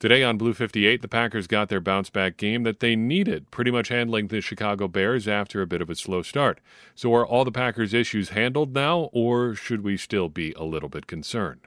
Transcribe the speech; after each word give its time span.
Today 0.00 0.22
on 0.22 0.38
Blue 0.38 0.54
58, 0.54 1.02
the 1.02 1.08
Packers 1.08 1.46
got 1.46 1.68
their 1.68 1.78
bounce 1.78 2.08
back 2.08 2.38
game 2.38 2.62
that 2.62 2.80
they 2.80 2.96
needed, 2.96 3.50
pretty 3.50 3.70
much 3.70 3.88
handling 3.88 4.28
the 4.28 4.40
Chicago 4.40 4.88
Bears 4.88 5.28
after 5.28 5.60
a 5.60 5.66
bit 5.66 5.82
of 5.82 5.90
a 5.90 5.94
slow 5.94 6.22
start. 6.22 6.58
So, 6.94 7.12
are 7.12 7.26
all 7.26 7.44
the 7.44 7.52
Packers' 7.52 7.92
issues 7.92 8.30
handled 8.30 8.72
now, 8.72 9.10
or 9.12 9.54
should 9.54 9.84
we 9.84 9.98
still 9.98 10.30
be 10.30 10.54
a 10.54 10.64
little 10.64 10.88
bit 10.88 11.06
concerned? 11.06 11.60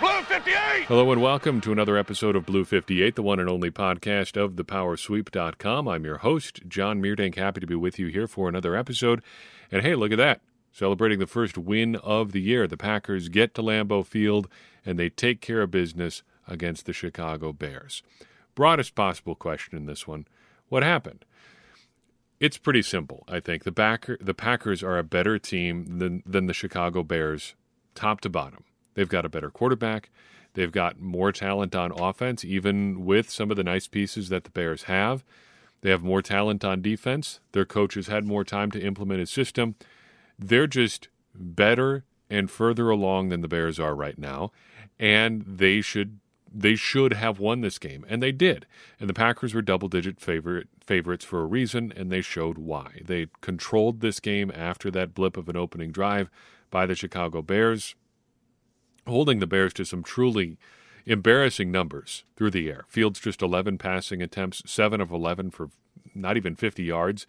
Blue 0.00 0.22
58! 0.22 0.86
Hello 0.86 1.12
and 1.12 1.20
welcome 1.20 1.60
to 1.60 1.70
another 1.70 1.98
episode 1.98 2.34
of 2.34 2.46
Blue 2.46 2.64
58, 2.64 3.14
the 3.14 3.22
one 3.22 3.38
and 3.38 3.50
only 3.50 3.70
podcast 3.70 4.42
of 4.42 4.52
thepowersweep.com. 4.52 5.86
I'm 5.86 6.04
your 6.06 6.16
host, 6.16 6.62
John 6.66 7.02
Meerdink. 7.02 7.34
Happy 7.34 7.60
to 7.60 7.66
be 7.66 7.74
with 7.74 7.98
you 7.98 8.06
here 8.06 8.26
for 8.26 8.48
another 8.48 8.74
episode. 8.74 9.22
And 9.70 9.82
hey, 9.82 9.94
look 9.94 10.12
at 10.12 10.18
that. 10.18 10.40
Celebrating 10.72 11.18
the 11.18 11.26
first 11.26 11.58
win 11.58 11.96
of 11.96 12.32
the 12.32 12.40
year. 12.40 12.66
The 12.66 12.78
Packers 12.78 13.28
get 13.28 13.52
to 13.52 13.62
Lambeau 13.62 14.06
Field 14.06 14.48
and 14.86 14.98
they 14.98 15.10
take 15.10 15.42
care 15.42 15.60
of 15.60 15.70
business 15.70 16.22
against 16.46 16.86
the 16.86 16.92
Chicago 16.92 17.52
Bears. 17.52 18.02
Broadest 18.54 18.94
possible 18.94 19.34
question 19.34 19.76
in 19.76 19.86
this 19.86 20.06
one 20.06 20.26
what 20.68 20.82
happened? 20.82 21.24
It's 22.40 22.58
pretty 22.58 22.82
simple, 22.82 23.24
I 23.28 23.40
think. 23.40 23.64
The, 23.64 23.72
backer, 23.72 24.18
the 24.20 24.34
Packers 24.34 24.82
are 24.82 24.98
a 24.98 25.04
better 25.04 25.38
team 25.38 25.98
than, 25.98 26.22
than 26.26 26.46
the 26.46 26.52
Chicago 26.52 27.02
Bears, 27.02 27.54
top 27.94 28.20
to 28.22 28.28
bottom. 28.28 28.64
They've 28.94 29.08
got 29.08 29.24
a 29.24 29.30
better 29.30 29.50
quarterback. 29.50 30.10
They've 30.54 30.72
got 30.72 31.00
more 31.00 31.32
talent 31.32 31.74
on 31.74 31.92
offense, 31.92 32.44
even 32.44 33.04
with 33.04 33.30
some 33.30 33.50
of 33.50 33.56
the 33.56 33.64
nice 33.64 33.86
pieces 33.86 34.28
that 34.30 34.44
the 34.44 34.50
Bears 34.50 34.84
have. 34.84 35.24
They 35.82 35.90
have 35.90 36.02
more 36.02 36.22
talent 36.22 36.64
on 36.64 36.82
defense. 36.82 37.40
Their 37.52 37.64
coaches 37.64 38.08
had 38.08 38.24
more 38.24 38.44
time 38.44 38.70
to 38.72 38.80
implement 38.82 39.20
a 39.20 39.26
system. 39.26 39.76
They're 40.38 40.66
just 40.66 41.08
better 41.34 42.04
and 42.28 42.50
further 42.50 42.90
along 42.90 43.28
than 43.28 43.40
the 43.40 43.48
Bears 43.48 43.78
are 43.78 43.94
right 43.94 44.18
now, 44.18 44.50
and 44.98 45.42
they 45.46 45.80
should 45.80 46.18
they 46.58 46.74
should 46.74 47.12
have 47.12 47.38
won 47.38 47.60
this 47.60 47.78
game, 47.78 48.06
and 48.08 48.22
they 48.22 48.32
did. 48.32 48.66
And 48.98 49.10
the 49.10 49.14
Packers 49.14 49.52
were 49.52 49.60
double 49.60 49.88
digit 49.88 50.18
favorite 50.18 50.68
favorites 50.80 51.24
for 51.24 51.42
a 51.42 51.46
reason, 51.46 51.92
and 51.94 52.10
they 52.10 52.22
showed 52.22 52.56
why. 52.56 53.02
They 53.04 53.26
controlled 53.42 54.00
this 54.00 54.20
game 54.20 54.50
after 54.54 54.90
that 54.92 55.12
blip 55.12 55.36
of 55.36 55.50
an 55.50 55.56
opening 55.56 55.92
drive 55.92 56.30
by 56.70 56.86
the 56.86 56.94
Chicago 56.94 57.42
Bears, 57.42 57.94
holding 59.06 59.38
the 59.38 59.46
Bears 59.46 59.74
to 59.74 59.84
some 59.84 60.02
truly 60.02 60.56
embarrassing 61.04 61.70
numbers 61.70 62.24
through 62.36 62.52
the 62.52 62.70
air. 62.70 62.86
Fields 62.88 63.20
just 63.20 63.42
11 63.42 63.76
passing 63.76 64.22
attempts, 64.22 64.62
7 64.64 64.98
of 65.00 65.10
11 65.10 65.50
for 65.50 65.68
not 66.14 66.38
even 66.38 66.56
50 66.56 66.82
yards. 66.82 67.26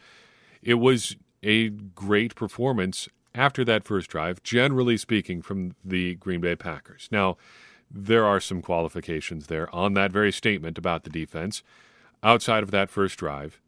It 0.62 0.76
was 0.76 1.18
a 1.44 1.68
great 1.70 2.34
performance 2.34 3.10
after 3.36 3.66
that 3.66 3.84
first 3.84 4.10
drive, 4.10 4.42
generally 4.42 4.96
speaking, 4.96 5.42
from 5.42 5.76
the 5.84 6.16
Green 6.16 6.40
Bay 6.40 6.56
Packers. 6.56 7.10
Now, 7.12 7.36
there 7.90 8.26
are 8.26 8.40
some 8.40 8.62
qualifications 8.62 9.48
there 9.48 9.74
on 9.74 9.94
that 9.94 10.12
very 10.12 10.32
statement 10.32 10.78
about 10.78 11.04
the 11.04 11.10
defense. 11.10 11.64
Outside 12.24 12.64
of 12.64 12.72
that 12.72 12.90
first 12.90 13.18
drive, 13.18 13.62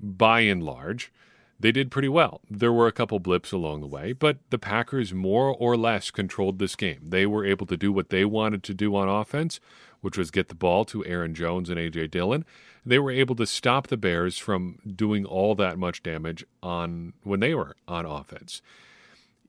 by 0.00 0.40
and 0.40 0.62
large, 0.62 1.12
they 1.60 1.70
did 1.70 1.90
pretty 1.90 2.08
well. 2.08 2.40
There 2.50 2.72
were 2.72 2.88
a 2.88 2.92
couple 2.92 3.20
blips 3.20 3.52
along 3.52 3.80
the 3.80 3.86
way, 3.86 4.12
but 4.12 4.38
the 4.50 4.58
Packers 4.58 5.14
more 5.14 5.54
or 5.54 5.76
less 5.76 6.10
controlled 6.10 6.58
this 6.58 6.74
game. 6.74 7.00
They 7.02 7.24
were 7.24 7.44
able 7.44 7.66
to 7.66 7.76
do 7.76 7.92
what 7.92 8.10
they 8.10 8.24
wanted 8.24 8.64
to 8.64 8.74
do 8.74 8.96
on 8.96 9.08
offense, 9.08 9.60
which 10.00 10.18
was 10.18 10.32
get 10.32 10.48
the 10.48 10.56
ball 10.56 10.84
to 10.86 11.04
Aaron 11.04 11.34
Jones 11.34 11.70
and 11.70 11.78
A.J. 11.78 12.08
Dillon. 12.08 12.44
They 12.84 12.98
were 12.98 13.12
able 13.12 13.36
to 13.36 13.46
stop 13.46 13.86
the 13.86 13.96
Bears 13.96 14.38
from 14.38 14.78
doing 14.84 15.24
all 15.24 15.54
that 15.54 15.78
much 15.78 16.02
damage 16.02 16.44
on 16.64 17.12
when 17.22 17.38
they 17.38 17.54
were 17.54 17.76
on 17.86 18.06
offense 18.06 18.60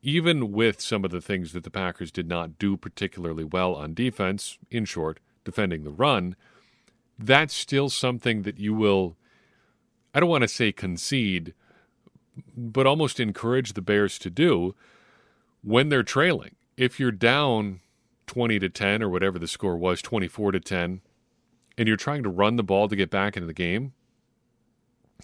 even 0.03 0.51
with 0.51 0.81
some 0.81 1.05
of 1.05 1.11
the 1.11 1.21
things 1.21 1.53
that 1.53 1.63
the 1.63 1.71
Packers 1.71 2.11
did 2.11 2.27
not 2.27 2.59
do 2.59 2.75
particularly 2.75 3.45
well 3.45 3.73
on 3.73 3.93
defense, 3.93 4.59
in 4.69 4.83
short, 4.83 5.21
defending 5.45 5.85
the 5.85 5.91
run, 5.91 6.35
that's 7.17 7.53
still 7.53 7.89
something 7.89 8.41
that 8.41 8.59
you 8.59 8.73
will, 8.73 9.15
I 10.13 10.19
don't 10.19 10.29
want 10.29 10.41
to 10.41 10.49
say 10.49 10.73
concede, 10.73 11.53
but 12.55 12.85
almost 12.85 13.19
encourage 13.19 13.73
the 13.73 13.81
Bears 13.81 14.19
to 14.19 14.30
do 14.30 14.75
when 15.63 15.87
they're 15.87 16.03
trailing. 16.03 16.55
If 16.75 16.99
you're 16.99 17.11
down 17.11 17.80
20 18.27 18.59
to 18.59 18.69
10 18.69 19.02
or 19.02 19.09
whatever 19.09 19.39
the 19.39 19.47
score 19.47 19.77
was, 19.77 20.02
24 20.02 20.52
to 20.52 20.59
10, 20.59 21.02
and 21.77 21.87
you're 21.87 21.95
trying 21.95 22.23
to 22.23 22.30
run 22.30 22.58
the 22.58 22.63
ball 22.63 22.89
to 22.89 22.95
get 22.97 23.09
back 23.09 23.37
into 23.37 23.47
the 23.47 23.53
game, 23.53 23.93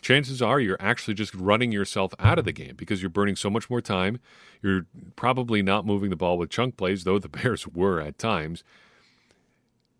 chances 0.01 0.41
are 0.41 0.59
you're 0.59 0.77
actually 0.79 1.13
just 1.13 1.33
running 1.33 1.71
yourself 1.71 2.13
out 2.19 2.39
of 2.39 2.45
the 2.45 2.51
game 2.51 2.75
because 2.75 3.01
you're 3.01 3.09
burning 3.09 3.35
so 3.35 3.49
much 3.49 3.69
more 3.69 3.81
time. 3.81 4.19
You're 4.61 4.85
probably 5.15 5.61
not 5.61 5.85
moving 5.85 6.09
the 6.09 6.15
ball 6.15 6.37
with 6.37 6.49
chunk 6.49 6.77
plays, 6.77 7.03
though 7.03 7.19
the 7.19 7.29
Bears 7.29 7.67
were 7.67 7.99
at 7.99 8.17
times. 8.17 8.63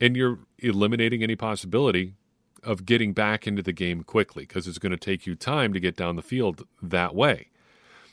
And 0.02 0.16
you're 0.16 0.40
eliminating 0.60 1.24
any 1.24 1.36
possibility 1.36 2.14
of 2.64 2.86
getting 2.86 3.14
back 3.14 3.48
into 3.48 3.62
the 3.62 3.74
game 3.74 4.04
quickly 4.04 4.44
because 4.44 4.68
it's 4.68 4.80
going 4.80 4.92
to 4.92 4.98
take 4.98 5.26
you 5.26 5.36
time 5.36 5.74
to 5.74 5.80
get 5.80 5.96
down 5.96 6.16
the 6.16 6.22
field 6.22 6.66
that 6.82 7.16
way. 7.16 7.48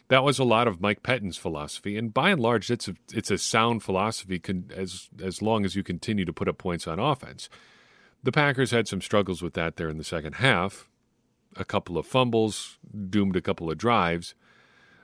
That 0.09 0.23
was 0.23 0.39
a 0.39 0.45
lot 0.45 0.69
of 0.69 0.81
Mike 0.81 1.03
Pettine's 1.03 1.37
philosophy, 1.37 1.97
and 1.97 2.15
by 2.15 2.31
and 2.31 2.41
large, 2.41 2.71
it's 2.71 2.87
a 2.87 2.95
it's 3.13 3.31
a 3.31 3.39
sound 3.39 3.83
philosophy 3.83 4.41
as 4.73 5.09
as 5.21 5.43
long 5.43 5.65
as 5.65 5.75
you 5.75 5.83
continue 5.83 6.25
to 6.25 6.33
put 6.33 6.47
up 6.47 6.59
points 6.59 6.87
on 6.87 7.01
offense. 7.01 7.49
The 8.23 8.31
Packers 8.31 8.71
had 8.71 8.87
some 8.87 9.01
struggles 9.01 9.43
with 9.43 9.55
that 9.55 9.77
there 9.77 9.89
in 9.89 9.99
the 9.99 10.05
second 10.05 10.37
half, 10.37 10.89
a 11.57 11.65
couple 11.65 11.99
of 11.99 12.07
fumbles, 12.07 12.79
doomed 13.09 13.37
a 13.37 13.41
couple 13.41 13.71
of 13.71 13.79
drives, 13.79 14.35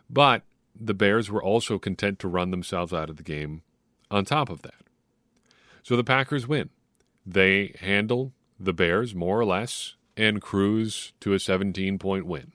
but 0.08 0.42
the 0.78 0.94
Bears 0.94 1.30
were 1.30 1.42
also 1.42 1.78
content 1.78 2.18
to 2.20 2.28
run 2.28 2.50
themselves 2.50 2.92
out 2.92 3.10
of 3.10 3.16
the 3.16 3.22
game 3.22 3.62
on 4.10 4.24
top 4.24 4.48
of 4.48 4.62
that. 4.62 4.74
So 5.82 5.96
the 5.96 6.04
Packers 6.04 6.46
win. 6.46 6.70
They 7.26 7.74
handle 7.80 8.32
the 8.58 8.72
Bears 8.72 9.14
more 9.14 9.38
or 9.38 9.44
less 9.44 9.96
and 10.16 10.40
cruise 10.40 11.12
to 11.20 11.32
a 11.32 11.38
17 11.38 11.98
point 11.98 12.26
win. 12.26 12.52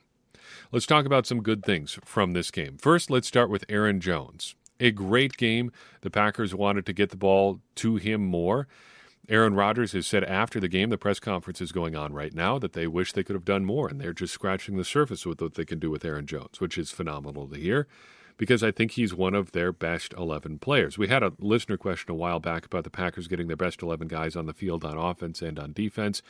Let's 0.72 0.86
talk 0.86 1.06
about 1.06 1.26
some 1.26 1.42
good 1.42 1.64
things 1.64 1.98
from 2.04 2.34
this 2.34 2.52
game. 2.52 2.78
First, 2.78 3.10
let's 3.10 3.28
start 3.28 3.50
with 3.50 3.66
Aaron 3.70 4.02
Jones. 4.02 4.56
A 4.80 4.92
great 4.92 5.38
game. 5.38 5.72
The 6.02 6.10
Packers 6.10 6.54
wanted 6.54 6.86
to 6.86 6.94
get 6.94 7.10
the 7.10 7.18
ball 7.18 7.62
to 7.76 7.96
him 7.96 8.26
more. 8.26 8.68
Aaron 9.30 9.56
Rodgers 9.56 9.92
has 9.92 10.08
said 10.08 10.24
after 10.24 10.60
the 10.60 10.70
game, 10.70 10.90
the 10.90 10.98
press 10.98 11.20
conference 11.20 11.60
is 11.60 11.72
going 11.74 11.96
on 11.96 12.14
right 12.14 12.34
now, 12.34 12.58
that 12.60 12.74
they 12.74 12.88
wish 12.88 13.12
they 13.12 13.24
could 13.24 13.36
have 13.36 13.44
done 13.44 13.66
more, 13.66 13.90
and 13.90 14.00
they're 14.00 14.14
just 14.14 14.34
scratching 14.34 14.78
the 14.78 14.86
surface 14.86 15.26
with 15.26 15.42
what 15.42 15.56
they 15.56 15.66
can 15.66 15.80
do 15.80 15.90
with 15.90 16.06
Aaron 16.06 16.26
Jones, 16.26 16.60
which 16.62 16.78
is 16.78 16.92
phenomenal 16.92 17.48
to 17.48 17.60
hear 17.60 17.88
because 18.38 18.64
I 18.64 18.72
think 18.72 18.92
he's 18.92 19.14
one 19.14 19.34
of 19.34 19.52
their 19.52 19.74
best 19.74 20.14
11 20.14 20.60
players. 20.60 20.98
We 20.98 21.08
had 21.08 21.24
a 21.24 21.34
listener 21.40 21.78
question 21.78 22.12
a 22.12 22.16
while 22.16 22.40
back 22.40 22.66
about 22.66 22.84
the 22.84 22.90
Packers 22.90 23.28
getting 23.28 23.48
their 23.48 23.58
best 23.58 23.82
11 23.82 24.08
guys 24.08 24.36
on 24.36 24.46
the 24.46 24.54
field 24.54 24.86
on 24.86 24.98
offense 24.98 25.42
and 25.42 25.60
on 25.60 25.74
defense, 25.74 26.22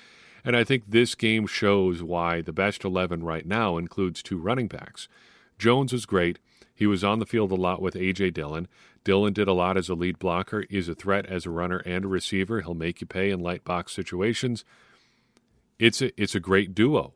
and 0.44 0.56
I 0.56 0.64
think 0.64 0.86
this 0.88 1.16
game 1.16 1.46
shows 1.46 2.02
why 2.02 2.42
the 2.42 2.54
best 2.54 2.84
11 2.84 3.24
right 3.24 3.46
now 3.46 3.78
includes 3.78 4.24
two 4.24 4.38
running 4.38 4.68
backs. 4.68 5.10
Jones 5.60 5.92
was 5.92 6.06
great. 6.06 6.40
He 6.78 6.86
was 6.86 7.04
on 7.04 7.18
the 7.18 7.26
field 7.26 7.52
a 7.52 7.56
lot 7.56 7.82
with 7.82 7.96
A.J. 7.96 8.30
Dillon. 8.30 8.68
Dillon 9.04 9.34
did 9.34 9.48
a 9.48 9.54
lot 9.54 9.78
as 9.78 9.90
a 9.90 9.96
lead 9.96 10.20
blocker, 10.20 10.62
is 10.70 10.88
a 10.88 10.94
threat 10.94 11.26
as 11.26 11.48
a 11.48 11.50
runner 11.50 11.80
and 11.80 12.06
a 12.06 12.08
receiver. 12.08 12.62
He'll 12.62 12.76
make 12.76 13.02
you 13.02 13.08
pay 13.08 13.32
in 13.32 13.40
light 13.40 13.64
box 13.64 13.94
situations. 13.94 14.64
It's 15.80 16.04
a, 16.04 16.22
it's 16.22 16.36
a 16.36 16.40
great 16.40 16.76
duo. 16.76 17.16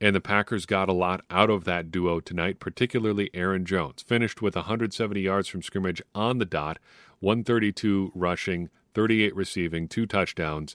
And 0.00 0.16
the 0.16 0.20
Packers 0.20 0.64
got 0.64 0.88
a 0.88 0.94
lot 0.94 1.20
out 1.30 1.50
of 1.50 1.64
that 1.64 1.90
duo 1.90 2.20
tonight, 2.20 2.58
particularly 2.58 3.28
Aaron 3.34 3.66
Jones. 3.66 4.00
Finished 4.02 4.40
with 4.40 4.56
170 4.56 5.20
yards 5.20 5.46
from 5.46 5.60
scrimmage 5.60 6.00
on 6.14 6.38
the 6.38 6.46
dot, 6.46 6.78
132 7.20 8.12
rushing, 8.14 8.70
38 8.94 9.36
receiving, 9.36 9.88
two 9.88 10.06
touchdowns. 10.06 10.74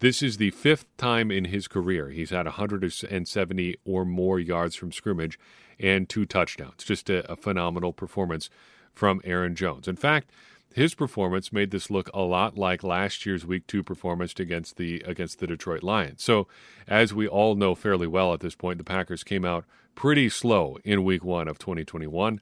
This 0.00 0.22
is 0.22 0.38
the 0.38 0.50
fifth 0.52 0.86
time 0.96 1.30
in 1.30 1.44
his 1.44 1.68
career 1.68 2.08
he's 2.08 2.30
had 2.30 2.46
170 2.46 3.76
or 3.84 4.06
more 4.06 4.40
yards 4.40 4.74
from 4.74 4.92
scrimmage 4.92 5.38
and 5.80 6.08
two 6.08 6.26
touchdowns. 6.26 6.84
Just 6.84 7.10
a, 7.10 7.30
a 7.30 7.36
phenomenal 7.36 7.92
performance 7.92 8.50
from 8.92 9.20
Aaron 9.24 9.54
Jones. 9.54 9.88
In 9.88 9.96
fact, 9.96 10.30
his 10.72 10.94
performance 10.94 11.52
made 11.52 11.70
this 11.70 11.90
look 11.90 12.10
a 12.14 12.20
lot 12.20 12.56
like 12.56 12.84
last 12.84 13.26
year's 13.26 13.44
week 13.44 13.66
2 13.66 13.82
performance 13.82 14.38
against 14.38 14.76
the 14.76 15.00
against 15.00 15.40
the 15.40 15.46
Detroit 15.46 15.82
Lions. 15.82 16.22
So, 16.22 16.46
as 16.86 17.12
we 17.12 17.26
all 17.26 17.56
know 17.56 17.74
fairly 17.74 18.06
well 18.06 18.32
at 18.32 18.40
this 18.40 18.54
point, 18.54 18.78
the 18.78 18.84
Packers 18.84 19.24
came 19.24 19.44
out 19.44 19.64
pretty 19.96 20.28
slow 20.28 20.78
in 20.84 21.02
week 21.04 21.24
1 21.24 21.48
of 21.48 21.58
2021, 21.58 22.40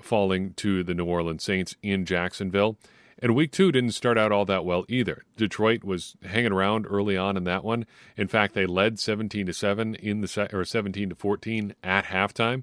falling 0.00 0.52
to 0.54 0.84
the 0.84 0.94
New 0.94 1.06
Orleans 1.06 1.42
Saints 1.42 1.74
in 1.82 2.04
Jacksonville. 2.04 2.76
And 3.20 3.34
week 3.34 3.50
two 3.50 3.72
didn't 3.72 3.92
start 3.92 4.16
out 4.16 4.30
all 4.30 4.44
that 4.44 4.64
well 4.64 4.84
either. 4.88 5.24
Detroit 5.36 5.82
was 5.82 6.16
hanging 6.22 6.52
around 6.52 6.86
early 6.88 7.16
on 7.16 7.36
in 7.36 7.44
that 7.44 7.64
one. 7.64 7.84
In 8.16 8.28
fact, 8.28 8.54
they 8.54 8.66
led 8.66 8.98
17 8.98 9.46
to 9.46 9.52
7 9.52 9.94
in 9.96 10.20
the 10.20 10.28
se- 10.28 10.50
or 10.52 10.64
17 10.64 11.10
to 11.10 11.14
14 11.16 11.74
at 11.82 12.06
halftime. 12.06 12.62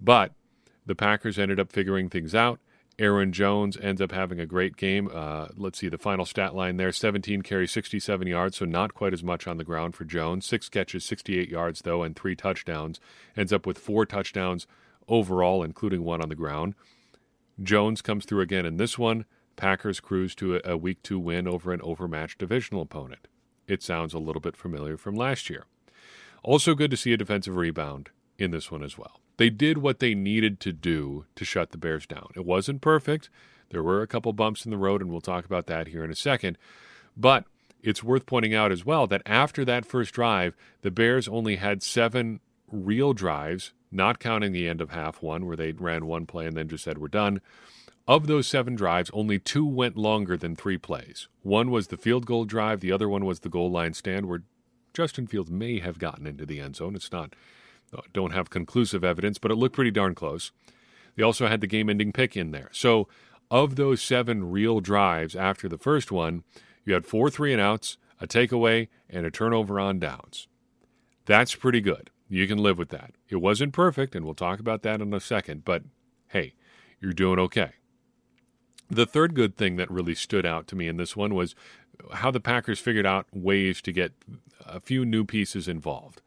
But 0.00 0.32
the 0.84 0.96
Packers 0.96 1.38
ended 1.38 1.60
up 1.60 1.70
figuring 1.70 2.08
things 2.08 2.34
out. 2.34 2.58
Aaron 2.98 3.32
Jones 3.32 3.76
ends 3.80 4.00
up 4.00 4.10
having 4.10 4.40
a 4.40 4.46
great 4.46 4.76
game. 4.76 5.08
Uh, 5.12 5.48
let's 5.56 5.78
see 5.78 5.88
the 5.88 5.98
final 5.98 6.24
stat 6.24 6.56
line 6.56 6.78
there 6.78 6.90
17 6.90 7.42
carries, 7.42 7.70
67 7.70 8.26
yards, 8.26 8.56
so 8.56 8.64
not 8.64 8.92
quite 8.92 9.12
as 9.12 9.22
much 9.22 9.46
on 9.46 9.56
the 9.56 9.64
ground 9.64 9.94
for 9.94 10.04
Jones. 10.04 10.46
Six 10.46 10.68
catches, 10.68 11.04
68 11.04 11.48
yards, 11.48 11.82
though, 11.82 12.02
and 12.02 12.16
three 12.16 12.34
touchdowns. 12.34 12.98
Ends 13.36 13.52
up 13.52 13.66
with 13.66 13.78
four 13.78 14.04
touchdowns 14.04 14.66
overall, 15.06 15.62
including 15.62 16.02
one 16.02 16.20
on 16.20 16.28
the 16.28 16.34
ground. 16.34 16.74
Jones 17.62 18.02
comes 18.02 18.24
through 18.24 18.40
again 18.40 18.66
in 18.66 18.78
this 18.78 18.98
one. 18.98 19.24
Packers 19.58 19.98
cruise 19.98 20.34
to 20.36 20.60
a, 20.64 20.76
week 20.76 21.02
two 21.02 21.18
win 21.18 21.48
over 21.48 21.72
an 21.72 21.82
overmatched 21.82 22.38
divisional 22.38 22.80
opponent. 22.80 23.26
it 23.66 23.82
sounds 23.82 24.14
a 24.14 24.18
little 24.18 24.40
bit 24.40 24.56
familiar 24.56 24.96
from 24.96 25.14
last 25.14 25.50
year. 25.50 25.66
Also, 26.42 26.74
good 26.74 26.90
to 26.92 26.96
see 26.96 27.12
a 27.12 27.18
defensive 27.18 27.56
rebound 27.56 28.08
in 28.38 28.52
this 28.52 28.70
one 28.70 28.82
as 28.82 28.96
well. 28.96 29.20
They 29.36 29.50
did 29.50 29.78
what 29.78 29.98
they 29.98 30.14
needed 30.14 30.60
to 30.60 30.72
do 30.72 31.26
to 31.34 31.44
shut 31.44 31.72
the 31.72 31.78
Bears 31.78 32.06
down. 32.06 32.28
It 32.36 32.46
wasn't 32.46 32.80
perfect. 32.80 33.28
There 33.70 33.82
were 33.82 34.00
a 34.00 34.06
couple 34.06 34.32
bumps 34.32 34.64
in 34.64 34.70
the 34.70 34.78
road, 34.78 35.02
and 35.02 35.10
we'll 35.10 35.20
talk 35.20 35.44
about 35.44 35.66
that 35.66 35.88
here 35.88 36.04
in 36.04 36.10
a 36.10 36.16
second. 36.16 36.56
But 37.16 37.44
it's 37.82 38.02
worth 38.02 38.26
pointing 38.26 38.54
out 38.54 38.72
as 38.72 38.86
well 38.86 39.06
that 39.08 39.22
after 39.26 39.64
that 39.64 39.84
first 39.84 40.14
drive, 40.14 40.56
the 40.82 40.92
Bears 40.92 41.26
only 41.26 41.56
had 41.56 41.82
seven 41.82 42.40
real 42.70 43.12
drives, 43.12 43.72
not 43.90 44.20
counting 44.20 44.52
the 44.52 44.68
end 44.68 44.80
of 44.80 44.90
half 44.90 45.20
one, 45.20 45.46
where 45.46 45.56
they 45.56 45.72
ran 45.72 46.06
one 46.06 46.26
play 46.26 46.46
and 46.46 46.56
then 46.56 46.68
just 46.68 46.84
said, 46.84 46.98
We're 46.98 47.08
done. 47.08 47.40
Of 48.08 48.26
those 48.26 48.46
seven 48.46 48.74
drives, 48.74 49.10
only 49.12 49.38
two 49.38 49.66
went 49.66 49.98
longer 49.98 50.38
than 50.38 50.56
three 50.56 50.78
plays. 50.78 51.28
One 51.42 51.70
was 51.70 51.88
the 51.88 51.98
field 51.98 52.24
goal 52.24 52.46
drive, 52.46 52.80
the 52.80 52.90
other 52.90 53.06
one 53.06 53.26
was 53.26 53.40
the 53.40 53.50
goal 53.50 53.70
line 53.70 53.92
stand, 53.92 54.24
where 54.24 54.44
Justin 54.94 55.26
Fields 55.26 55.50
may 55.50 55.80
have 55.80 55.98
gotten 55.98 56.26
into 56.26 56.46
the 56.46 56.58
end 56.58 56.76
zone. 56.76 56.96
It's 56.96 57.12
not, 57.12 57.36
uh, 57.94 58.00
don't 58.14 58.32
have 58.32 58.48
conclusive 58.48 59.04
evidence, 59.04 59.36
but 59.36 59.50
it 59.50 59.56
looked 59.56 59.74
pretty 59.74 59.90
darn 59.90 60.14
close. 60.14 60.52
They 61.16 61.22
also 61.22 61.48
had 61.48 61.60
the 61.60 61.66
game 61.66 61.90
ending 61.90 62.12
pick 62.12 62.34
in 62.34 62.50
there. 62.50 62.70
So, 62.72 63.08
of 63.50 63.76
those 63.76 64.00
seven 64.00 64.50
real 64.50 64.80
drives 64.80 65.36
after 65.36 65.68
the 65.68 65.76
first 65.76 66.10
one, 66.10 66.44
you 66.86 66.94
had 66.94 67.04
four 67.04 67.28
three 67.28 67.52
and 67.52 67.60
outs, 67.60 67.98
a 68.22 68.26
takeaway, 68.26 68.88
and 69.10 69.26
a 69.26 69.30
turnover 69.30 69.78
on 69.78 69.98
downs. 69.98 70.48
That's 71.26 71.54
pretty 71.54 71.82
good. 71.82 72.08
You 72.30 72.46
can 72.46 72.56
live 72.56 72.78
with 72.78 72.88
that. 72.88 73.12
It 73.28 73.36
wasn't 73.36 73.74
perfect, 73.74 74.14
and 74.14 74.24
we'll 74.24 74.34
talk 74.34 74.60
about 74.60 74.80
that 74.82 75.02
in 75.02 75.12
a 75.12 75.20
second, 75.20 75.66
but 75.66 75.82
hey, 76.28 76.54
you're 77.00 77.12
doing 77.12 77.38
okay. 77.38 77.72
The 78.90 79.06
third 79.06 79.34
good 79.34 79.56
thing 79.56 79.76
that 79.76 79.90
really 79.90 80.14
stood 80.14 80.46
out 80.46 80.66
to 80.68 80.76
me 80.76 80.88
in 80.88 80.96
this 80.96 81.16
one 81.16 81.34
was 81.34 81.54
how 82.14 82.30
the 82.30 82.40
Packers 82.40 82.80
figured 82.80 83.06
out 83.06 83.26
ways 83.32 83.82
to 83.82 83.92
get 83.92 84.12
a 84.64 84.80
few 84.80 85.04
new 85.04 85.24
pieces 85.24 85.68
involved. 85.68 86.22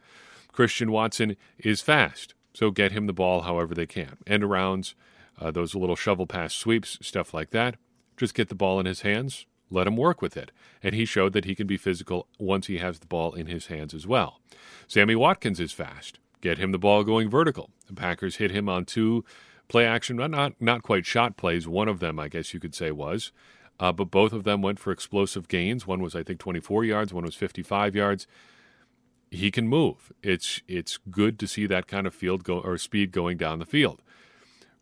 Christian 0.52 0.92
Watson 0.92 1.38
is 1.58 1.82
fast, 1.82 2.34
so 2.54 2.72
get 2.72 2.92
him 2.92 3.08
the 3.08 3.14
ball 3.14 3.42
however 3.42 3.74
they 3.74 3.88
can. 3.88 4.18
End 4.28 4.44
arounds, 4.44 4.94
uh, 5.40 5.50
those 5.50 5.74
little 5.74 5.96
shovel 5.96 6.28
pass 6.28 6.54
sweeps, 6.54 6.98
stuff 7.02 7.34
like 7.34 7.50
that. 7.52 7.76
Just 8.18 8.36
get 8.36 8.50
the 8.50 8.56
ball 8.56 8.80
in 8.80 8.86
his 8.86 9.02
hands, 9.02 9.46
let 9.72 9.88
him 9.88 9.96
work 9.96 10.22
with 10.22 10.38
it. 10.38 10.52
And 10.84 10.94
he 10.94 11.06
showed 11.06 11.34
that 11.34 11.46
he 11.46 11.56
can 11.56 11.66
be 11.66 11.78
physical 11.78 12.28
once 12.38 12.68
he 12.68 12.78
has 12.78 13.00
the 13.00 13.08
ball 13.08 13.34
in 13.34 13.48
his 13.48 13.68
hands 13.68 13.94
as 13.94 14.06
well. 14.06 14.40
Sammy 14.88 15.16
Watkins 15.16 15.60
is 15.60 15.72
fast. 15.72 16.20
Get 16.42 16.58
him 16.58 16.72
the 16.72 16.80
ball 16.80 17.04
going 17.04 17.30
vertical. 17.30 17.70
The 17.88 17.94
Packers 17.94 18.38
hit 18.38 18.52
him 18.52 18.68
on 18.68 18.86
two 18.86 19.24
play 19.72 19.86
action, 19.86 20.18
not 20.18 20.62
not 20.62 20.84
quite 20.84 21.06
shot 21.06 21.38
plays. 21.38 21.66
One 21.66 21.88
of 21.88 22.00
them, 22.00 22.20
I 22.20 22.28
guess 22.28 22.54
you 22.54 22.60
could 22.60 22.76
say, 22.76 22.92
was, 22.92 23.32
uh, 23.80 23.94
but 23.94 24.12
both 24.12 24.34
of 24.34 24.44
them 24.44 24.62
went 24.62 24.80
for 24.80 24.92
explosive 24.92 25.48
gains. 25.48 25.88
One 25.88 26.02
was, 26.02 26.14
I 26.14 26.24
think, 26.24 26.40
24 26.40 26.84
yards. 26.84 27.14
One 27.14 27.24
was 27.24 27.36
55 27.36 27.96
yards. 27.96 28.28
He 29.32 29.50
can 29.50 29.70
move. 29.70 30.12
It's 30.22 30.62
it's 30.68 31.00
good 31.10 31.40
to 31.40 31.48
see 31.48 31.66
that 31.68 31.88
kind 31.88 32.06
of 32.06 32.14
field 32.14 32.44
go 32.44 32.60
or 32.60 32.78
speed 32.78 33.14
going 33.14 33.38
down 33.38 33.60
the 33.60 33.66
field. 33.66 34.02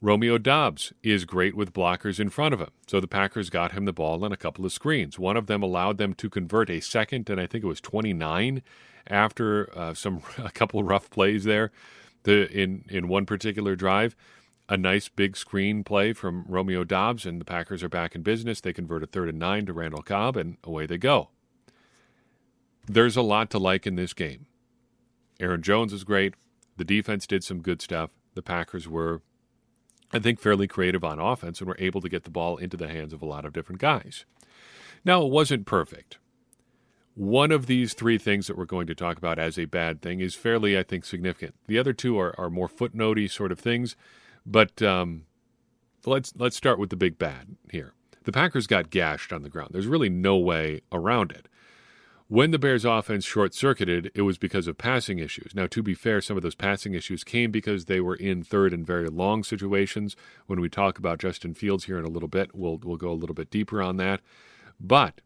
Romeo 0.01 0.38
Doubs 0.39 0.91
is 1.03 1.24
great 1.25 1.56
with 1.56 1.74
blockers 1.74 2.19
in 2.19 2.30
front 2.30 2.53
of 2.53 2.59
him. 2.59 2.71
So 2.88 3.00
the 3.00 3.07
Packers 3.07 3.50
got 3.50 3.74
him 3.74 3.86
the 3.86 3.94
ball 3.94 4.24
on 4.25 4.31
a 4.31 4.38
couple 4.38 4.65
of 4.65 4.71
screens. 4.71 5.19
One 5.19 5.38
of 5.38 5.45
them 5.45 5.62
allowed 5.62 5.97
them 5.97 6.13
to 6.15 6.30
convert 6.30 6.69
a 6.69 6.80
second, 6.80 7.30
and 7.30 7.39
I 7.39 7.45
think 7.45 7.63
it 7.63 7.68
was 7.68 7.81
29 7.81 8.63
after 9.06 9.69
uh, 9.77 9.94
some 9.94 10.21
a 10.39 10.50
couple 10.50 10.83
rough 10.83 11.12
plays 11.12 11.44
there. 11.44 11.71
The 12.24 12.50
in 12.50 12.86
in 12.89 13.07
one 13.07 13.27
particular 13.27 13.75
drive, 13.75 14.15
a 14.69 14.77
nice 14.77 15.10
big 15.10 15.36
screen 15.36 15.83
play 15.83 16.13
from 16.13 16.45
Romeo 16.48 16.83
Doubs, 16.83 17.25
and 17.25 17.42
the 17.42 17.45
Packers 17.45 17.83
are 17.83 17.89
back 17.89 18.13
in 18.13 18.21
business. 18.21 18.62
They 18.62 18.71
convert 18.71 19.04
a 19.04 19.07
third 19.07 19.27
and 19.27 19.39
nine 19.39 19.66
to 19.66 19.74
Randall 19.74 20.04
Cobb, 20.04 20.38
and 20.38 20.57
away 20.63 20.86
they 20.86 21.00
go. 21.00 21.30
There's 22.88 23.18
a 23.18 23.24
lot 23.24 23.50
to 23.51 23.60
like 23.60 23.88
in 23.88 23.95
this 23.95 24.13
game. 24.13 24.45
Aaron 25.39 25.63
Jones 25.63 25.92
is 25.92 26.04
great. 26.04 26.36
The 26.77 26.86
defense 26.86 27.25
did 27.25 27.44
some 27.44 27.62
good 27.62 27.81
stuff. 27.81 28.12
The 28.36 28.44
Packers 28.44 28.88
were, 28.88 29.21
I 30.13 30.19
think, 30.19 30.39
fairly 30.39 30.68
creative 30.68 31.04
on 31.04 31.19
offense 31.19 31.60
and 31.60 31.68
were 31.68 31.75
able 31.80 32.01
to 32.01 32.10
get 32.10 32.24
the 32.24 32.30
ball 32.30 32.57
into 32.57 32.77
the 32.77 32.88
hands 32.88 33.12
of 33.12 33.24
a 33.24 33.27
lot 33.27 33.45
of 33.45 33.54
different 33.54 33.81
guys. 33.81 34.25
Now, 35.04 35.24
it 35.24 35.31
wasn't 35.31 35.65
perfect. 35.65 36.19
One 37.15 37.51
of 37.51 37.65
these 37.65 37.94
three 37.94 38.18
things 38.18 38.48
that 38.48 38.57
we're 38.57 38.65
going 38.65 38.88
to 38.88 38.95
talk 38.95 39.18
about 39.18 39.39
as 39.39 39.57
a 39.57 39.65
bad 39.65 40.01
thing 40.01 40.19
is 40.19 40.36
fairly, 40.36 40.77
I 40.77 40.83
think, 40.83 41.06
significant. 41.06 41.56
The 41.68 41.80
other 41.80 41.92
two 41.92 42.19
are, 42.19 42.39
are 42.39 42.50
more 42.50 42.69
footnotey 42.69 43.30
sort 43.30 43.51
of 43.51 43.60
things 43.60 43.95
but 44.50 44.81
um, 44.81 45.25
let's 46.06 46.34
let's 46.36 46.57
start 46.57 46.80
with 46.80 46.90
the 46.90 46.96
big 46.96 47.18
bad 47.18 47.56
here. 47.72 47.94
The 48.24 48.31
Packers 48.31 48.68
got 48.68 48.90
gashed 48.90 49.31
on 49.31 49.44
the 49.44 49.50
ground. 49.50 49.69
There's 49.72 49.88
really 49.88 50.10
no 50.10 50.38
way 50.38 50.81
around 50.92 51.31
it. 51.31 51.48
When 52.28 52.51
the 52.51 52.60
Bears' 52.60 52.86
offense 52.86 53.25
short 53.25 53.56
circuited, 53.56 54.12
it 54.13 54.22
was 54.22 54.38
because 54.38 54.68
of 54.68 54.78
passing 54.78 55.18
issues. 55.18 55.56
Now, 55.56 55.66
to 55.66 55.81
be 55.81 55.96
fair, 55.96 56.22
some 56.22 56.38
of 56.38 56.44
those 56.44 56.54
passing 56.54 56.94
issues 56.94 57.24
came 57.24 57.50
because 57.50 57.86
they 57.86 58.00
were 58.00 58.16
in 58.16 58.44
third 58.44 58.72
and 58.72 58.86
very 58.86 59.07
long 59.07 59.44
situations. 59.44 60.16
When 60.46 60.62
we 60.62 60.69
talk 60.69 61.00
about 61.00 61.18
Justin 61.18 61.56
Fields 61.56 61.86
here 61.86 61.98
in 61.98 62.06
a 62.06 62.10
little 62.10 62.28
bit, 62.28 62.54
we'll, 62.54 62.78
we'll 62.84 62.98
go 62.98 63.10
a 63.10 63.13
little 63.13 63.34
bit 63.34 63.50
deeper 63.50 63.81
on 63.81 63.98
that. 63.98 64.22
But 64.80 65.22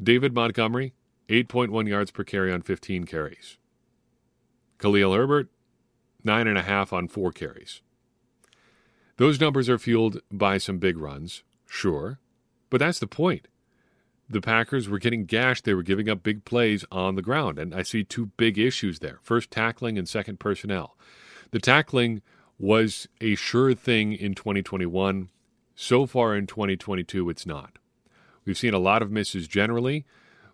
David 0.00 0.34
Montgomery, 0.34 0.94
8.1 1.28 1.88
yards 1.88 2.12
per 2.12 2.22
carry 2.22 2.52
on 2.52 2.62
15 2.62 3.02
carries. 3.02 3.58
Khalil 4.78 5.12
Herbert, 5.14 5.48
nine 6.28 6.46
and 6.46 6.58
a 6.58 6.62
half 6.62 6.92
on 6.92 7.08
four 7.08 7.32
carries. 7.32 7.80
Those 9.16 9.40
numbers 9.40 9.68
are 9.68 9.78
fueled 9.78 10.20
by 10.30 10.58
some 10.58 10.78
big 10.78 10.96
runs, 10.96 11.42
sure, 11.66 12.20
but 12.70 12.78
that's 12.78 13.00
the 13.00 13.08
point. 13.08 13.48
The 14.30 14.42
Packers 14.42 14.88
were 14.88 14.98
getting 14.98 15.24
gashed. 15.24 15.64
They 15.64 15.72
were 15.72 15.82
giving 15.82 16.08
up 16.10 16.22
big 16.22 16.44
plays 16.44 16.84
on 16.92 17.14
the 17.14 17.22
ground. 17.22 17.58
And 17.58 17.74
I 17.74 17.82
see 17.82 18.04
two 18.04 18.26
big 18.36 18.58
issues 18.58 18.98
there 18.98 19.18
first, 19.22 19.50
tackling, 19.50 19.96
and 19.96 20.06
second, 20.06 20.38
personnel. 20.38 20.96
The 21.50 21.58
tackling 21.58 22.20
was 22.58 23.08
a 23.22 23.34
sure 23.34 23.74
thing 23.74 24.12
in 24.12 24.34
2021. 24.34 25.30
So 25.74 26.04
far 26.04 26.36
in 26.36 26.46
2022, 26.46 27.30
it's 27.30 27.46
not. 27.46 27.78
We've 28.44 28.58
seen 28.58 28.74
a 28.74 28.78
lot 28.78 29.00
of 29.00 29.10
misses 29.10 29.48
generally. 29.48 30.04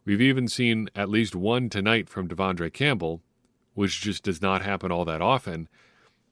We've 0.05 0.21
even 0.21 0.47
seen 0.47 0.89
at 0.95 1.09
least 1.09 1.35
one 1.35 1.69
tonight 1.69 2.09
from 2.09 2.29
De'Vondre 2.29 2.73
Campbell, 2.73 3.23
which 3.75 4.01
just 4.01 4.23
does 4.23 4.41
not 4.41 4.63
happen 4.63 4.91
all 4.91 5.05
that 5.05 5.21
often. 5.21 5.69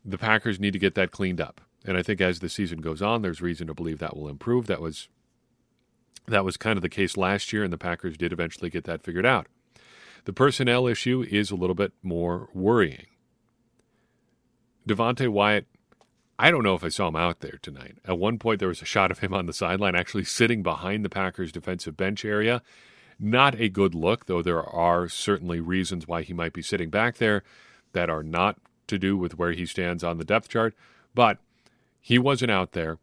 The 0.05 0.19
Packers 0.19 0.59
need 0.59 0.73
to 0.73 0.79
get 0.79 0.95
that 0.95 1.11
cleaned 1.11 1.41
up. 1.41 1.61
And 1.85 1.97
I 1.97 2.03
think 2.03 2.21
as 2.21 2.41
the 2.41 2.49
season 2.49 2.81
goes 2.81 3.03
on, 3.03 3.23
there's 3.23 3.43
reason 3.43 3.67
to 3.67 3.75
believe 3.75 3.99
that 3.99 4.17
will 4.17 4.29
improve. 4.29 4.67
That 4.67 4.81
was 4.81 5.09
that 6.29 6.45
was 6.45 6.57
kind 6.57 6.77
of 6.77 6.83
the 6.83 6.89
case 6.89 7.17
last 7.17 7.53
year, 7.53 7.65
and 7.65 7.73
the 7.73 7.79
Packers 7.79 8.17
did 8.17 8.33
eventually 8.33 8.71
get 8.71 8.85
that 8.85 9.03
figured 9.03 9.27
out. 9.27 9.49
The 10.25 10.33
personnel 10.33 10.87
issue 10.87 11.27
is 11.29 11.51
a 11.51 11.57
little 11.57 11.75
bit 11.75 11.93
more 12.01 12.49
worrying. 12.55 13.07
Devonte 14.89 15.29
Wyatt, 15.29 15.67
I 16.39 16.51
don't 16.51 16.63
know 16.63 16.75
if 16.75 16.85
I 16.85 16.89
saw 16.89 17.09
him 17.09 17.17
out 17.17 17.41
there 17.41 17.59
tonight. 17.61 17.99
At 18.05 18.19
one 18.19 18.39
point, 18.39 18.61
there 18.61 18.69
was 18.69 18.83
a 18.83 18.87
shot 18.87 19.11
of 19.11 19.19
him 19.19 19.35
on 19.35 19.47
the 19.47 19.53
sideline, 19.53 19.97
actually 19.97 20.25
sitting 20.25 20.63
behind 20.63 21.05
the 21.05 21.11
Packers' 21.11 21.53
defensive 21.53 21.97
bench 21.97 22.25
area, 22.25 22.63
not 23.19 23.61
a 23.61 23.69
good 23.69 23.95
look, 23.95 24.27
though 24.27 24.43
there 24.43 24.63
are 24.63 25.09
certainly 25.09 25.61
reasons 25.61 26.07
why 26.07 26.23
he 26.23 26.33
might 26.33 26.53
be 26.53 26.63
sitting 26.63 26.91
back 26.91 27.17
there 27.17 27.43
that 27.93 28.11
are 28.11 28.23
not 28.23 28.59
to 28.89 28.99
do 28.99 29.17
with 29.17 29.39
where 29.39 29.53
he 29.53 29.67
stands 29.67 30.03
on 30.03 30.19
the 30.19 30.25
depth 30.25 30.49
chart. 30.49 30.75
But 31.15 31.39
he 32.01 32.19
wasn't 32.19 32.51
out 32.51 32.73
there. 32.73 32.99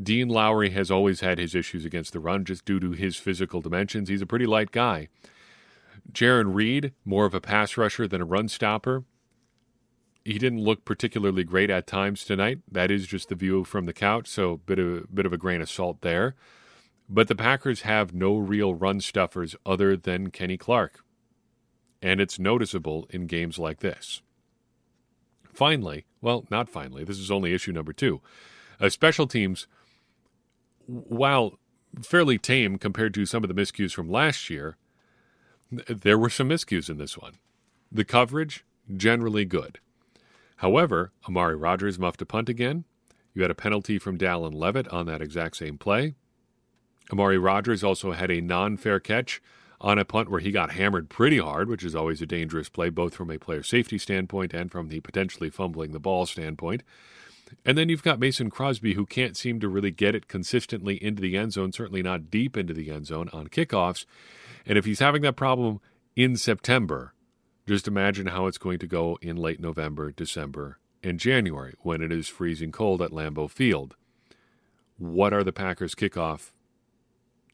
Dean 0.00 0.28
Lowry 0.28 0.70
has 0.70 0.90
always 0.90 1.20
had 1.20 1.38
his 1.38 1.54
issues 1.54 1.84
against 1.84 2.12
the 2.12 2.20
run 2.20 2.44
just 2.44 2.64
due 2.64 2.80
to 2.80 2.92
his 2.92 3.16
physical 3.16 3.60
dimensions. 3.60 4.08
He's 4.08 4.22
a 4.22 4.26
pretty 4.26 4.46
light 4.46 4.72
guy. 4.72 5.08
Jarran 6.12 6.54
Reed, 6.54 6.92
more 7.04 7.26
of 7.26 7.34
a 7.34 7.40
pass 7.40 7.76
rusher 7.76 8.06
than 8.06 8.20
a 8.20 8.26
run 8.26 8.48
stopper. 8.48 9.04
He 10.24 10.38
didn't 10.38 10.64
look 10.64 10.84
particularly 10.84 11.44
great 11.44 11.70
at 11.70 11.86
times 11.86 12.24
tonight. 12.24 12.58
That 12.70 12.90
is 12.90 13.06
just 13.06 13.28
the 13.28 13.34
view 13.34 13.64
from 13.64 13.86
the 13.86 13.92
couch, 13.92 14.26
so 14.26 14.58
bit 14.58 14.78
of 14.78 15.14
bit 15.14 15.26
of 15.26 15.32
a 15.32 15.38
grain 15.38 15.60
of 15.60 15.70
salt 15.70 16.00
there. 16.00 16.34
But 17.08 17.28
the 17.28 17.34
Packers 17.34 17.82
have 17.82 18.14
no 18.14 18.36
real 18.36 18.74
run 18.74 19.00
stuffers 19.00 19.54
other 19.66 19.96
than 19.96 20.30
Kenny 20.30 20.56
Clark. 20.56 21.04
And 22.00 22.20
it's 22.20 22.38
noticeable 22.38 23.06
in 23.10 23.26
games 23.26 23.58
like 23.58 23.80
this. 23.80 24.22
Finally, 25.52 26.04
well, 26.20 26.44
not 26.50 26.68
finally, 26.68 27.04
this 27.04 27.18
is 27.18 27.30
only 27.30 27.54
issue 27.54 27.72
number 27.72 27.92
two. 27.92 28.20
Uh, 28.80 28.88
special 28.88 29.26
teams, 29.26 29.66
while 30.86 31.58
fairly 32.02 32.38
tame 32.38 32.78
compared 32.78 33.14
to 33.14 33.26
some 33.26 33.44
of 33.44 33.48
the 33.48 33.60
miscues 33.60 33.92
from 33.92 34.10
last 34.10 34.50
year, 34.50 34.76
there 35.70 36.18
were 36.18 36.30
some 36.30 36.48
miscues 36.48 36.90
in 36.90 36.98
this 36.98 37.16
one. 37.16 37.34
The 37.90 38.04
coverage, 38.04 38.64
generally 38.96 39.44
good. 39.44 39.78
However, 40.56 41.12
Amari 41.28 41.56
Rodgers 41.56 41.98
muffed 41.98 42.22
a 42.22 42.26
punt 42.26 42.48
again. 42.48 42.84
You 43.32 43.42
had 43.42 43.50
a 43.50 43.54
penalty 43.54 43.98
from 43.98 44.18
Dallin 44.18 44.54
Leavitt 44.54 44.88
on 44.88 45.06
that 45.06 45.22
exact 45.22 45.56
same 45.56 45.78
play. 45.78 46.14
Amari 47.12 47.38
Rodgers 47.38 47.84
also 47.84 48.12
had 48.12 48.30
a 48.30 48.40
non 48.40 48.76
fair 48.76 49.00
catch 49.00 49.42
on 49.80 49.98
a 49.98 50.04
punt 50.04 50.30
where 50.30 50.40
he 50.40 50.50
got 50.50 50.72
hammered 50.72 51.10
pretty 51.10 51.38
hard, 51.38 51.68
which 51.68 51.84
is 51.84 51.94
always 51.94 52.22
a 52.22 52.26
dangerous 52.26 52.68
play, 52.68 52.88
both 52.88 53.14
from 53.14 53.30
a 53.30 53.38
player 53.38 53.62
safety 53.62 53.98
standpoint 53.98 54.54
and 54.54 54.72
from 54.72 54.88
the 54.88 55.00
potentially 55.00 55.50
fumbling 55.50 55.92
the 55.92 56.00
ball 56.00 56.24
standpoint. 56.24 56.82
And 57.64 57.76
then 57.76 57.88
you've 57.88 58.02
got 58.02 58.18
Mason 58.18 58.50
Crosby, 58.50 58.94
who 58.94 59.04
can't 59.04 59.36
seem 59.36 59.60
to 59.60 59.68
really 59.68 59.90
get 59.90 60.14
it 60.14 60.28
consistently 60.28 61.02
into 61.02 61.20
the 61.20 61.36
end 61.36 61.52
zone, 61.52 61.72
certainly 61.72 62.02
not 62.02 62.30
deep 62.30 62.56
into 62.56 62.72
the 62.72 62.90
end 62.90 63.06
zone 63.06 63.28
on 63.32 63.48
kickoffs. 63.48 64.06
And 64.66 64.78
if 64.78 64.86
he's 64.86 65.00
having 65.00 65.22
that 65.22 65.36
problem 65.36 65.80
in 66.16 66.36
September, 66.36 67.12
just 67.66 67.86
imagine 67.86 68.28
how 68.28 68.46
it's 68.46 68.58
going 68.58 68.78
to 68.78 68.86
go 68.86 69.18
in 69.20 69.36
late 69.36 69.60
November, 69.60 70.10
December, 70.10 70.78
and 71.02 71.20
January 71.20 71.74
when 71.80 72.02
it 72.02 72.10
is 72.10 72.28
freezing 72.28 72.72
cold 72.72 73.02
at 73.02 73.10
Lambeau 73.10 73.50
Field. 73.50 73.94
What 74.96 75.34
are 75.34 75.44
the 75.44 75.52
Packers' 75.52 75.94
kickoff 75.94 76.52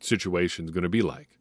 situations 0.01 0.71
going 0.71 0.83
to 0.83 0.89
be 0.89 1.03
like? 1.03 1.39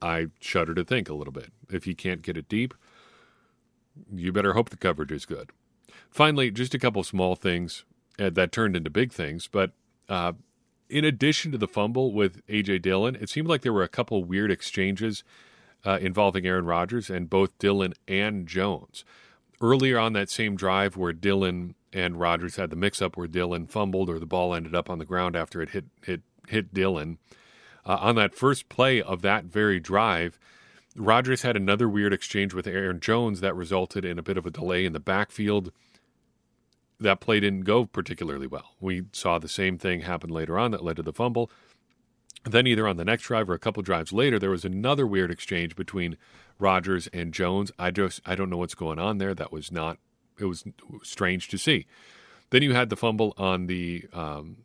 I 0.00 0.28
shudder 0.40 0.74
to 0.74 0.84
think 0.84 1.08
a 1.08 1.14
little 1.14 1.32
bit. 1.32 1.52
If 1.70 1.84
he 1.84 1.94
can't 1.94 2.22
get 2.22 2.36
it 2.36 2.48
deep, 2.48 2.74
you 4.14 4.32
better 4.32 4.52
hope 4.52 4.70
the 4.70 4.76
coverage 4.76 5.12
is 5.12 5.26
good. 5.26 5.50
Finally, 6.10 6.50
just 6.50 6.74
a 6.74 6.78
couple 6.78 7.02
small 7.02 7.34
things 7.34 7.84
uh, 8.18 8.30
that 8.30 8.52
turned 8.52 8.76
into 8.76 8.90
big 8.90 9.12
things, 9.12 9.48
but 9.48 9.72
uh, 10.08 10.32
in 10.88 11.04
addition 11.04 11.52
to 11.52 11.58
the 11.58 11.68
fumble 11.68 12.12
with 12.12 12.40
A.J. 12.48 12.78
Dillon, 12.78 13.16
it 13.16 13.28
seemed 13.28 13.48
like 13.48 13.62
there 13.62 13.72
were 13.72 13.82
a 13.82 13.88
couple 13.88 14.24
weird 14.24 14.50
exchanges 14.50 15.22
uh, 15.84 15.98
involving 16.00 16.46
Aaron 16.46 16.64
Rodgers 16.64 17.10
and 17.10 17.28
both 17.28 17.58
Dillon 17.58 17.94
and 18.06 18.46
Jones. 18.46 19.04
Earlier 19.60 19.98
on 19.98 20.12
that 20.14 20.30
same 20.30 20.56
drive 20.56 20.96
where 20.96 21.12
Dillon 21.12 21.74
and 21.92 22.18
Rodgers 22.18 22.56
had 22.56 22.70
the 22.70 22.76
mix 22.76 23.02
up 23.02 23.16
where 23.16 23.26
Dillon 23.26 23.66
fumbled 23.66 24.08
or 24.08 24.18
the 24.18 24.26
ball 24.26 24.54
ended 24.54 24.74
up 24.74 24.88
on 24.88 24.98
the 24.98 25.04
ground 25.04 25.36
after 25.36 25.60
it 25.60 25.70
hit 25.70 25.86
hit 26.04 26.22
hit 26.48 26.74
Dillon. 26.74 27.18
Uh, 27.86 27.96
on 28.00 28.16
that 28.16 28.34
first 28.34 28.68
play 28.68 29.00
of 29.00 29.22
that 29.22 29.44
very 29.44 29.80
drive, 29.80 30.38
Rodgers 30.94 31.42
had 31.42 31.56
another 31.56 31.88
weird 31.88 32.12
exchange 32.12 32.52
with 32.52 32.66
Aaron 32.66 33.00
Jones 33.00 33.40
that 33.40 33.54
resulted 33.54 34.04
in 34.04 34.18
a 34.18 34.22
bit 34.22 34.36
of 34.36 34.46
a 34.46 34.50
delay 34.50 34.84
in 34.84 34.92
the 34.92 35.00
backfield. 35.00 35.72
That 37.00 37.20
play 37.20 37.40
didn't 37.40 37.62
go 37.62 37.86
particularly 37.86 38.46
well. 38.46 38.74
We 38.80 39.04
saw 39.12 39.38
the 39.38 39.48
same 39.48 39.78
thing 39.78 40.00
happen 40.00 40.30
later 40.30 40.58
on 40.58 40.72
that 40.72 40.84
led 40.84 40.96
to 40.96 41.02
the 41.02 41.12
fumble. 41.12 41.50
Then, 42.44 42.66
either 42.66 42.86
on 42.86 42.96
the 42.96 43.04
next 43.04 43.24
drive 43.24 43.48
or 43.48 43.54
a 43.54 43.58
couple 43.58 43.82
drives 43.82 44.12
later, 44.12 44.38
there 44.38 44.50
was 44.50 44.64
another 44.64 45.06
weird 45.06 45.30
exchange 45.30 45.76
between 45.76 46.16
Rodgers 46.58 47.06
and 47.08 47.32
Jones. 47.32 47.70
I 47.78 47.90
just 47.90 48.20
I 48.26 48.34
don't 48.34 48.50
know 48.50 48.56
what's 48.56 48.74
going 48.74 48.98
on 48.98 49.18
there. 49.18 49.34
That 49.34 49.52
was 49.52 49.70
not. 49.70 49.98
It 50.38 50.44
was 50.44 50.64
strange 51.02 51.48
to 51.48 51.58
see. 51.58 51.86
Then 52.50 52.62
you 52.62 52.74
had 52.74 52.90
the 52.90 52.96
fumble 52.96 53.34
on 53.36 53.66
the 53.66 54.06
um, 54.12 54.58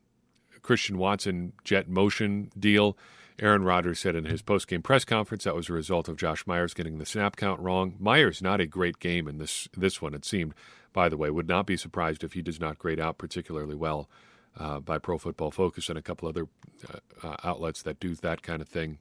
Christian 0.63 0.97
Watson 0.97 1.53
jet 1.63 1.87
motion 1.87 2.51
deal. 2.57 2.97
Aaron 3.39 3.63
Rodgers 3.63 3.99
said 3.99 4.15
in 4.15 4.25
his 4.25 4.41
post-game 4.41 4.81
press 4.81 5.05
conference 5.05 5.43
that 5.43 5.55
was 5.55 5.69
a 5.69 5.73
result 5.73 6.07
of 6.07 6.17
Josh 6.17 6.45
Myers 6.47 6.73
getting 6.73 6.97
the 6.97 7.05
snap 7.05 7.35
count 7.35 7.59
wrong. 7.59 7.95
Myers 7.99 8.41
not 8.41 8.61
a 8.61 8.65
great 8.65 8.99
game 8.99 9.27
in 9.27 9.37
this 9.37 9.67
this 9.75 10.01
one. 10.01 10.13
It 10.13 10.25
seemed, 10.25 10.53
by 10.93 11.09
the 11.09 11.17
way, 11.17 11.29
would 11.29 11.47
not 11.47 11.65
be 11.65 11.77
surprised 11.77 12.23
if 12.23 12.33
he 12.33 12.41
does 12.41 12.59
not 12.59 12.79
grade 12.79 12.99
out 12.99 13.17
particularly 13.17 13.75
well 13.75 14.09
uh, 14.57 14.79
by 14.79 14.97
Pro 14.97 15.17
Football 15.17 15.51
Focus 15.51 15.89
and 15.89 15.97
a 15.97 16.01
couple 16.01 16.29
other 16.29 16.47
uh, 16.87 17.27
uh, 17.27 17.35
outlets 17.43 17.81
that 17.81 17.99
do 17.99 18.15
that 18.15 18.43
kind 18.43 18.61
of 18.61 18.69
thing. 18.69 18.99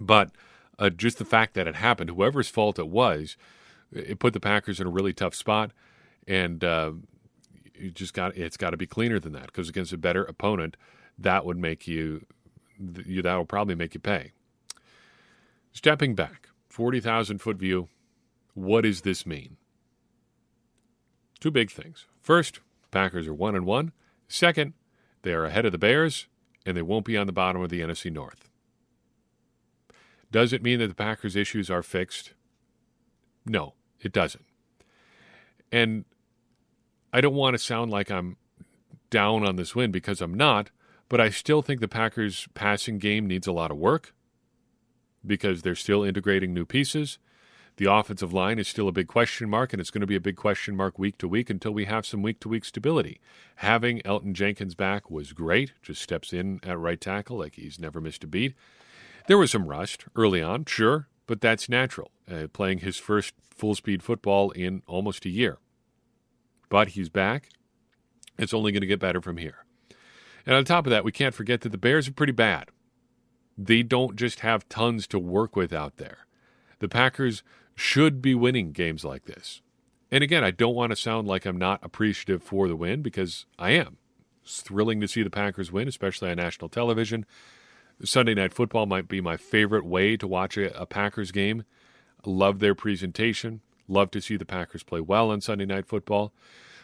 But 0.00 0.30
uh, 0.78 0.90
just 0.90 1.18
the 1.18 1.24
fact 1.24 1.54
that 1.54 1.66
it 1.66 1.74
happened, 1.74 2.10
whoever's 2.10 2.48
fault 2.48 2.78
it 2.78 2.88
was, 2.88 3.36
it 3.92 4.18
put 4.18 4.32
the 4.32 4.40
Packers 4.40 4.80
in 4.80 4.86
a 4.86 4.90
really 4.90 5.12
tough 5.12 5.34
spot, 5.34 5.72
and 6.26 6.62
uh, 6.62 6.92
you 7.80 7.90
just 7.90 8.14
got 8.14 8.36
it's 8.36 8.56
got 8.56 8.70
to 8.70 8.76
be 8.76 8.86
cleaner 8.86 9.18
than 9.18 9.32
that 9.32 9.46
because 9.46 9.68
against 9.68 9.92
a 9.92 9.98
better 9.98 10.24
opponent, 10.24 10.76
that 11.18 11.44
would 11.44 11.58
make 11.58 11.86
you, 11.86 12.24
you 12.78 13.22
that 13.22 13.34
will 13.34 13.44
probably 13.44 13.74
make 13.74 13.94
you 13.94 14.00
pay. 14.00 14.32
Stepping 15.72 16.14
back, 16.14 16.48
forty 16.68 17.00
thousand 17.00 17.38
foot 17.38 17.56
view, 17.56 17.88
what 18.54 18.82
does 18.82 19.02
this 19.02 19.24
mean? 19.26 19.56
Two 21.40 21.50
big 21.50 21.70
things. 21.70 22.06
First, 22.20 22.60
Packers 22.90 23.28
are 23.28 23.34
one 23.34 23.54
and 23.54 23.64
one. 23.64 23.92
Second, 24.28 24.74
they 25.22 25.32
are 25.32 25.44
ahead 25.44 25.64
of 25.64 25.72
the 25.72 25.78
Bears, 25.78 26.26
and 26.66 26.76
they 26.76 26.82
won't 26.82 27.04
be 27.04 27.16
on 27.16 27.26
the 27.26 27.32
bottom 27.32 27.62
of 27.62 27.70
the 27.70 27.80
NFC 27.80 28.12
North. 28.12 28.48
Does 30.30 30.52
it 30.52 30.62
mean 30.62 30.78
that 30.80 30.88
the 30.88 30.94
Packers' 30.94 31.36
issues 31.36 31.70
are 31.70 31.82
fixed? 31.82 32.34
No, 33.46 33.74
it 34.00 34.12
doesn't. 34.12 34.44
And 35.72 36.04
I 37.12 37.20
don't 37.20 37.34
want 37.34 37.54
to 37.54 37.58
sound 37.58 37.90
like 37.90 38.10
I'm 38.10 38.36
down 39.10 39.46
on 39.46 39.56
this 39.56 39.74
win 39.74 39.90
because 39.90 40.20
I'm 40.20 40.34
not, 40.34 40.70
but 41.08 41.20
I 41.20 41.30
still 41.30 41.62
think 41.62 41.80
the 41.80 41.88
Packers' 41.88 42.48
passing 42.54 42.98
game 42.98 43.26
needs 43.26 43.46
a 43.46 43.52
lot 43.52 43.70
of 43.70 43.78
work 43.78 44.12
because 45.26 45.62
they're 45.62 45.74
still 45.74 46.04
integrating 46.04 46.52
new 46.52 46.66
pieces. 46.66 47.18
The 47.76 47.90
offensive 47.90 48.32
line 48.32 48.58
is 48.58 48.66
still 48.66 48.88
a 48.88 48.92
big 48.92 49.06
question 49.06 49.48
mark, 49.48 49.72
and 49.72 49.80
it's 49.80 49.90
going 49.90 50.00
to 50.00 50.06
be 50.06 50.16
a 50.16 50.20
big 50.20 50.36
question 50.36 50.76
mark 50.76 50.98
week 50.98 51.16
to 51.18 51.28
week 51.28 51.48
until 51.48 51.72
we 51.72 51.84
have 51.84 52.04
some 52.04 52.22
week 52.22 52.40
to 52.40 52.48
week 52.48 52.64
stability. 52.64 53.20
Having 53.56 54.00
Elgton 54.00 54.32
Jenkins 54.32 54.74
back 54.74 55.10
was 55.10 55.32
great, 55.32 55.72
just 55.80 56.02
steps 56.02 56.32
in 56.32 56.60
at 56.64 56.78
right 56.78 57.00
tackle 57.00 57.38
like 57.38 57.54
he's 57.54 57.78
never 57.78 58.00
missed 58.00 58.24
a 58.24 58.26
beat. 58.26 58.54
There 59.28 59.38
was 59.38 59.52
some 59.52 59.68
rust 59.68 60.06
early 60.16 60.42
on, 60.42 60.64
sure, 60.64 61.06
but 61.26 61.40
that's 61.40 61.68
natural, 61.68 62.10
uh, 62.28 62.48
playing 62.52 62.78
his 62.78 62.96
first 62.96 63.34
full 63.54 63.76
speed 63.76 64.02
football 64.02 64.50
in 64.50 64.82
almost 64.88 65.24
a 65.24 65.30
year. 65.30 65.58
But 66.68 66.88
he's 66.88 67.08
back. 67.08 67.50
It's 68.38 68.54
only 68.54 68.72
going 68.72 68.82
to 68.82 68.86
get 68.86 69.00
better 69.00 69.20
from 69.20 69.36
here. 69.36 69.64
And 70.46 70.54
on 70.54 70.64
top 70.64 70.86
of 70.86 70.90
that, 70.90 71.04
we 71.04 71.12
can't 71.12 71.34
forget 71.34 71.60
that 71.62 71.70
the 71.70 71.78
Bears 71.78 72.08
are 72.08 72.12
pretty 72.12 72.32
bad. 72.32 72.70
They 73.56 73.82
don't 73.82 74.16
just 74.16 74.40
have 74.40 74.68
tons 74.68 75.06
to 75.08 75.18
work 75.18 75.56
with 75.56 75.72
out 75.72 75.96
there. 75.96 76.26
The 76.78 76.88
Packers 76.88 77.42
should 77.74 78.22
be 78.22 78.34
winning 78.34 78.72
games 78.72 79.04
like 79.04 79.24
this. 79.24 79.60
And 80.10 80.24
again, 80.24 80.44
I 80.44 80.50
don't 80.50 80.74
want 80.74 80.90
to 80.90 80.96
sound 80.96 81.28
like 81.28 81.44
I'm 81.44 81.58
not 81.58 81.84
appreciative 81.84 82.42
for 82.42 82.68
the 82.68 82.76
win 82.76 83.02
because 83.02 83.46
I 83.58 83.72
am. 83.72 83.98
It's 84.42 84.62
thrilling 84.62 85.00
to 85.00 85.08
see 85.08 85.22
the 85.22 85.30
Packers 85.30 85.70
win, 85.70 85.88
especially 85.88 86.30
on 86.30 86.36
national 86.36 86.70
television. 86.70 87.26
Sunday 88.02 88.34
Night 88.34 88.54
Football 88.54 88.86
might 88.86 89.08
be 89.08 89.20
my 89.20 89.36
favorite 89.36 89.84
way 89.84 90.16
to 90.16 90.26
watch 90.26 90.56
a, 90.56 90.74
a 90.80 90.86
Packers 90.86 91.32
game. 91.32 91.64
love 92.24 92.60
their 92.60 92.74
presentation. 92.74 93.60
Love 93.88 94.10
to 94.12 94.20
see 94.20 94.36
the 94.36 94.44
Packers 94.44 94.82
play 94.82 95.00
well 95.00 95.30
on 95.30 95.40
Sunday 95.40 95.66
Night 95.66 95.86
Football. 95.86 96.32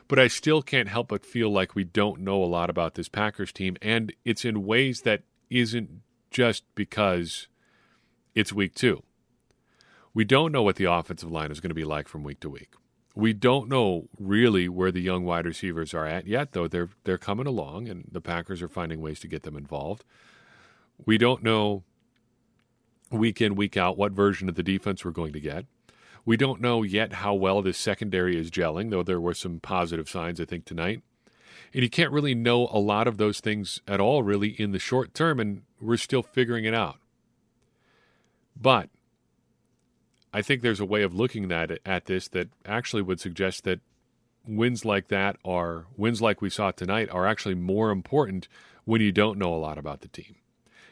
But 0.09 0.19
I 0.19 0.29
still 0.29 0.63
can't 0.63 0.89
help 0.89 1.09
but 1.09 1.25
feel 1.25 1.51
like 1.51 1.75
we 1.75 1.85
don't 1.85 2.21
know 2.21 2.43
a 2.43 2.47
lot 2.47 2.71
about 2.71 2.95
this 2.95 3.09
Packers 3.09 3.53
team. 3.53 3.77
And 3.81 4.13
it's 4.25 4.45
in 4.45 4.65
ways 4.65 5.03
that 5.03 5.23
isn't 5.51 6.03
just 6.31 6.65
because 6.75 7.49
it's 8.35 8.53
week 8.53 8.75
two. 8.75 9.03
We 10.13 10.25
don't 10.25 10.53
know 10.53 10.63
what 10.63 10.77
the 10.77 10.91
offensive 10.91 11.31
line 11.31 11.51
is 11.51 11.61
going 11.61 11.71
to 11.71 11.75
be 11.75 11.85
like 11.85 12.09
from 12.09 12.23
week 12.23 12.41
to 12.41 12.51
week. 12.51 12.75
We 13.17 13.33
don't 13.33 13.69
know 13.69 14.09
really 14.19 14.69
where 14.69 14.91
the 14.91 15.01
young 15.01 15.25
wide 15.25 15.47
receivers 15.47 15.95
are 15.95 16.07
at 16.07 16.27
yet, 16.27 16.53
though 16.53 16.67
they're 16.67 16.91
they're 17.05 17.19
coming 17.19 17.47
along, 17.47 17.89
and 17.89 18.09
the 18.11 18.21
Packers 18.21 18.61
are 18.61 18.69
finding 18.69 19.01
ways 19.01 19.21
to 19.21 19.29
get 19.29 19.45
them 19.45 19.57
involved. 19.57 20.05
We 21.07 21.17
don't 21.17 21.43
know 21.43 21.85
week 23.11 23.41
in 23.41 23.55
week 23.55 23.77
out 23.77 23.97
what 23.97 24.13
version 24.13 24.49
of 24.49 24.57
the 24.57 24.63
defense 24.63 25.05
we're 25.05 25.13
going 25.13 25.33
to 25.33 25.41
get. 25.41 25.67
We 26.25 26.37
don't 26.37 26.61
know 26.61 26.83
yet 26.83 27.14
how 27.14 27.35
well 27.35 27.61
this 27.62 27.78
secondary 27.78 28.38
is 28.38 28.50
gelling, 28.50 28.90
though 28.90 29.02
there 29.02 29.21
were 29.21 29.35
some 29.35 29.61
positive 29.61 30.09
signs 30.09 30.40
I 30.40 30.45
think 30.45 30.64
tonight. 30.64 31.02
And 31.73 31.83
you 31.83 31.90
can't 31.90 32.12
really 32.12 32.35
know 32.35 32.69
a 32.71 32.78
lot 32.78 33.09
of 33.09 33.19
those 33.19 33.40
things 33.40 33.81
at 33.88 34.00
all, 34.00 34.23
really, 34.23 34.50
in 34.50 34.71
the 34.71 34.78
short 34.78 35.12
term, 35.12 35.40
and 35.40 35.62
we're 35.81 35.97
still 35.97 36.23
figuring 36.23 36.64
it 36.64 36.75
out. 36.75 36.99
But 38.57 38.90
I 40.33 40.40
think 40.40 40.62
there's 40.62 40.81
a 40.81 40.85
way 40.85 41.02
of 41.02 41.14
looking 41.14 41.50
at 41.50 41.78
at 41.85 42.07
this 42.07 42.28
that 42.28 42.49
actually 42.64 43.02
would 43.02 43.21
suggest 43.21 43.64
that 43.64 43.81
wins 44.47 44.85
like 44.85 45.09
that 45.09 45.37
are 45.45 45.87
wins 45.97 46.21
like 46.21 46.40
we 46.40 46.50
saw 46.50 46.71
tonight 46.71 47.09
are 47.11 47.26
actually 47.26 47.54
more 47.54 47.90
important 47.90 48.49
when 48.85 49.00
you 49.00 49.12
don't 49.12 49.38
know 49.38 49.54
a 49.54 49.57
lot 49.57 49.78
about 49.78 50.00
the 50.00 50.09
team. 50.09 50.37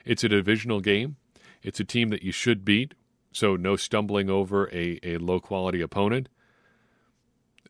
It's 0.04 0.24
a 0.24 0.28
divisional 0.28 0.80
game. 0.80 1.16
It's 1.62 1.80
a 1.80 1.84
team 1.84 2.08
that 2.08 2.22
you 2.22 2.32
should 2.32 2.64
beat, 2.64 2.94
so 3.32 3.56
no 3.56 3.76
stumbling 3.76 4.30
over 4.30 4.68
a, 4.72 4.98
a 5.02 5.18
low 5.18 5.40
quality 5.40 5.80
opponent. 5.80 6.28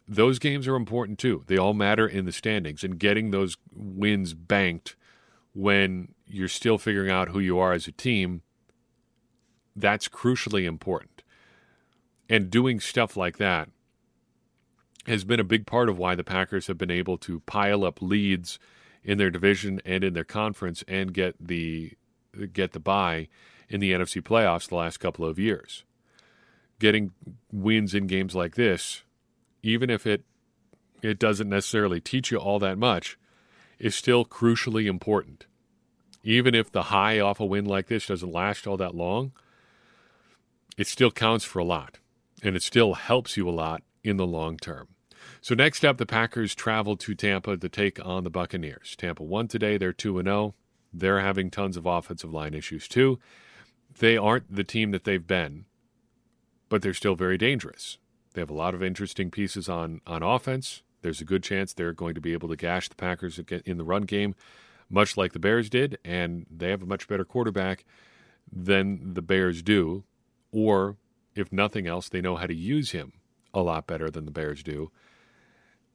Those 0.07 0.39
games 0.39 0.67
are 0.69 0.75
important 0.75 1.19
too. 1.19 1.45
They 1.47 1.57
all 1.57 1.75
matter 1.75 2.07
in 2.07 2.25
the 2.25 2.33
standings, 2.33 2.85
and 2.85 2.99
getting 2.99 3.31
those 3.31 3.57
wins 3.73 4.35
banked 4.35 4.97
when 5.55 6.15
you're 6.27 6.49
still 6.49 6.79
figuring 6.79 7.11
out 7.11 7.29
who 7.29 7.39
you 7.39 7.59
are 7.59 7.73
as 7.73 7.87
a 7.87 7.93
team, 7.93 8.43
that's 9.77 10.09
crucially 10.09 10.65
important. 10.65 11.23
And 12.29 12.51
doing 12.51 12.81
stuff 12.81 13.17
like 13.17 13.37
that 13.39 13.69
has 15.07 15.25
been 15.25 15.41
a 15.41 15.45
big 15.45 15.67
part 15.67 15.89
of 15.89 15.99
why 15.99 16.15
the 16.15 16.25
Packers 16.25 16.69
have 16.69 16.79
been 16.79 16.91
able 16.91 17.19
to 17.19 17.41
pile 17.41 17.85
up 17.85 18.01
leads 18.01 18.59
in 19.05 19.19
their 19.19 19.31
division 19.31 19.81
and 19.85 20.05
in 20.05 20.15
their 20.15 20.25
conference 20.25 20.85
and 20.87 21.13
get 21.13 21.35
the 21.41 21.93
get 22.53 22.73
the 22.73 22.81
bye 22.81 23.29
in 23.73 23.81
the 23.81 23.93
NFC 23.93 24.23
playoffs 24.23 24.69
the 24.69 24.77
last 24.77 24.99
couple 24.99 25.25
of 25.25 25.39
years. 25.39 25.85
Getting 26.79 27.13
wins 27.51 27.95
in 27.95 28.07
games 28.07 28.35
like 28.35 28.55
this, 28.55 29.03
even 29.63 29.91
if 29.91 30.07
it 30.07 30.25
it 31.01 31.19
doesn't 31.19 31.49
necessarily 31.49 32.01
teach 32.01 32.31
you 32.31 32.39
all 32.39 32.61
that 32.61 32.79
much, 32.79 33.19
is 33.81 33.95
still 33.97 34.25
crucially 34.25 34.87
important. 34.87 35.47
Even 36.23 36.55
if 36.55 36.71
the 36.71 36.85
high 36.85 37.19
off 37.19 37.41
a 37.41 37.45
win 37.45 37.65
like 37.65 37.89
this 37.89 38.07
doesn't 38.07 38.31
last 38.31 38.69
all 38.69 38.77
that 38.77 38.95
long, 38.95 39.33
it 40.77 40.87
still 40.87 41.11
counts 41.11 41.45
for 41.45 41.59
a 41.59 41.65
lot 41.65 41.99
and 42.43 42.57
it 42.57 42.63
still 42.63 42.95
helps 42.95 43.37
you 43.37 43.49
a 43.49 43.51
lot 43.51 43.83
in 44.03 44.17
the 44.17 44.27
long 44.27 44.57
term. 44.57 44.89
So 45.41 45.55
next 45.55 45.85
up, 45.85 45.99
the 45.99 46.07
Packers 46.07 46.55
travel 46.55 46.97
to 46.97 47.15
Tampa 47.15 47.57
to 47.57 47.69
take 47.69 48.05
on 48.05 48.25
the 48.25 48.31
Buccaneers. 48.31 48.97
Tampa 48.97 49.23
won 49.23 49.49
today; 49.49 49.77
they're 49.77 49.93
two 49.93 50.19
and 50.19 50.27
zero. 50.27 50.37
Oh. 50.37 50.55
They're 50.93 51.21
having 51.21 51.51
tons 51.51 51.79
of 51.79 51.87
offensive 51.87 52.33
line 52.33 52.53
issues 52.53 52.87
too. 52.87 53.19
They 53.99 54.17
aren't 54.17 54.55
the 54.55 54.65
team 54.65 54.91
that 54.91 55.05
they've 55.05 55.27
been, 55.27 55.65
but 56.69 56.83
they're 56.83 56.95
still 56.95 57.15
very 57.15 57.39
dangerous. 57.39 57.99
They 58.35 58.41
have 58.41 58.51
a 58.51 58.55
lot 58.55 58.75
of 58.75 58.83
interesting 58.83 59.31
pieces 59.31 59.69
on, 59.69 60.01
on 60.07 60.23
offense. 60.23 60.83
There's 61.03 61.21
a 61.21 61.25
good 61.25 61.43
chance 61.43 61.73
they're 61.73 61.93
going 61.93 62.15
to 62.15 62.21
be 62.21 62.33
able 62.33 62.49
to 62.49 62.57
gash 62.57 62.89
the 62.89 62.95
Packers 62.95 63.39
in 63.65 63.77
the 63.77 63.85
run 63.85 64.03
game, 64.03 64.35
much 64.89 65.17
like 65.17 65.33
the 65.33 65.39
Bears 65.39 65.69
did, 65.69 65.99
and 66.05 66.47
they 66.51 66.71
have 66.71 66.83
a 66.83 66.87
much 66.87 67.09
better 67.09 67.25
quarterback 67.25 67.85
than 68.51 69.15
the 69.15 69.23
Bears 69.23 69.63
do. 69.63 70.05
Or, 70.53 70.97
if 71.35 71.53
nothing 71.53 71.87
else, 71.87 72.09
they 72.09 72.21
know 72.21 72.37
how 72.37 72.47
to 72.47 72.55
use 72.55 72.93
him 72.93 73.13
a 73.53 73.63
lot 73.63 73.87
better 73.87 74.11
than 74.11 74.25
the 74.25 74.31
Bears 74.31 74.63
do. 74.63 74.91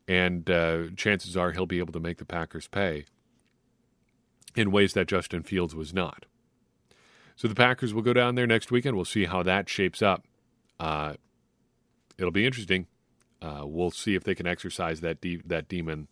And 0.07 0.49
uh, 0.49 0.83
chances 0.95 1.35
are 1.35 1.51
he'll 1.51 1.65
be 1.65 1.79
able 1.79 1.93
to 1.93 1.99
make 1.99 2.17
the 2.17 2.25
Packers 2.25 2.67
pay 2.67 3.05
in 4.55 4.71
ways 4.71 4.93
that 4.93 5.07
Justin 5.07 5.43
Fields 5.43 5.75
was 5.75 5.93
not. 5.93 6.25
So 7.37 7.47
the 7.47 7.55
Packers 7.55 7.93
will 7.93 8.01
go 8.01 8.13
down 8.13 8.35
there 8.35 8.47
next 8.47 8.71
weekend. 8.71 8.95
We'll 8.95 9.05
see 9.05 9.25
how 9.25 9.43
that 9.43 9.69
shapes 9.69 10.01
up. 10.01 10.25
Uh, 10.79 11.13
it'll 12.17 12.31
be 12.31 12.45
interesting. 12.45 12.87
Uh, 13.41 13.61
we'll 13.63 13.91
see 13.91 14.15
if 14.15 14.23
they 14.23 14.35
can 14.35 14.47
exercise 14.47 15.01
that 15.01 15.21
de- 15.21 15.41
that 15.45 15.69
demon 15.69 16.07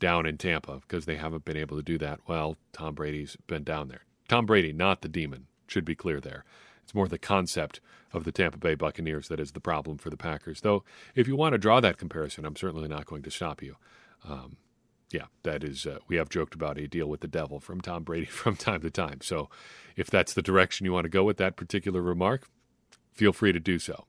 down 0.00 0.26
in 0.26 0.36
Tampa 0.36 0.80
because 0.80 1.06
they 1.06 1.16
haven't 1.16 1.44
been 1.44 1.56
able 1.56 1.76
to 1.76 1.82
do 1.82 1.96
that. 1.98 2.20
Well, 2.26 2.56
Tom 2.72 2.94
Brady's 2.94 3.36
been 3.46 3.62
down 3.62 3.88
there. 3.88 4.02
Tom 4.28 4.44
Brady, 4.44 4.72
not 4.72 5.02
the 5.02 5.08
demon, 5.08 5.46
should 5.68 5.84
be 5.84 5.94
clear 5.94 6.20
there. 6.20 6.44
It's 6.82 6.94
more 6.94 7.08
the 7.08 7.18
concept 7.18 7.80
of 8.12 8.24
the 8.24 8.32
Tampa 8.32 8.58
Bay 8.58 8.74
Buccaneers 8.74 9.28
that 9.28 9.40
is 9.40 9.52
the 9.52 9.60
problem 9.60 9.98
for 9.98 10.10
the 10.10 10.16
Packers. 10.16 10.60
Though, 10.60 10.84
if 11.14 11.28
you 11.28 11.36
want 11.36 11.52
to 11.52 11.58
draw 11.58 11.80
that 11.80 11.96
comparison, 11.96 12.44
I'm 12.44 12.56
certainly 12.56 12.88
not 12.88 13.06
going 13.06 13.22
to 13.22 13.30
stop 13.30 13.62
you. 13.62 13.76
Um, 14.28 14.56
yeah, 15.10 15.26
that 15.44 15.62
is, 15.62 15.86
uh, 15.86 15.98
we 16.08 16.16
have 16.16 16.28
joked 16.28 16.54
about 16.54 16.78
a 16.78 16.88
deal 16.88 17.06
with 17.06 17.20
the 17.20 17.28
devil 17.28 17.60
from 17.60 17.80
Tom 17.80 18.02
Brady 18.02 18.26
from 18.26 18.56
time 18.56 18.80
to 18.82 18.90
time. 18.90 19.20
So, 19.22 19.48
if 19.96 20.10
that's 20.10 20.34
the 20.34 20.42
direction 20.42 20.84
you 20.84 20.92
want 20.92 21.04
to 21.04 21.10
go 21.10 21.24
with 21.24 21.38
that 21.38 21.56
particular 21.56 22.02
remark, 22.02 22.48
feel 23.12 23.32
free 23.32 23.52
to 23.52 23.60
do 23.60 23.78
so 23.78 24.04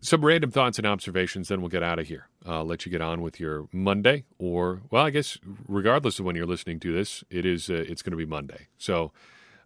some 0.00 0.24
random 0.24 0.50
thoughts 0.50 0.78
and 0.78 0.86
observations, 0.86 1.48
then 1.48 1.60
we'll 1.60 1.68
get 1.68 1.82
out 1.82 1.98
of 1.98 2.08
here. 2.08 2.28
I'll 2.46 2.64
let 2.64 2.86
you 2.86 2.92
get 2.92 3.02
on 3.02 3.20
with 3.20 3.38
your 3.38 3.68
Monday, 3.72 4.24
or 4.38 4.80
well, 4.90 5.04
I 5.04 5.10
guess 5.10 5.38
regardless 5.68 6.18
of 6.18 6.24
when 6.24 6.36
you're 6.36 6.46
listening 6.46 6.80
to 6.80 6.92
this, 6.92 7.22
it 7.30 7.44
is 7.44 7.68
uh, 7.68 7.84
it's 7.86 8.02
going 8.02 8.12
to 8.12 8.16
be 8.16 8.24
Monday. 8.24 8.68
So, 8.78 9.12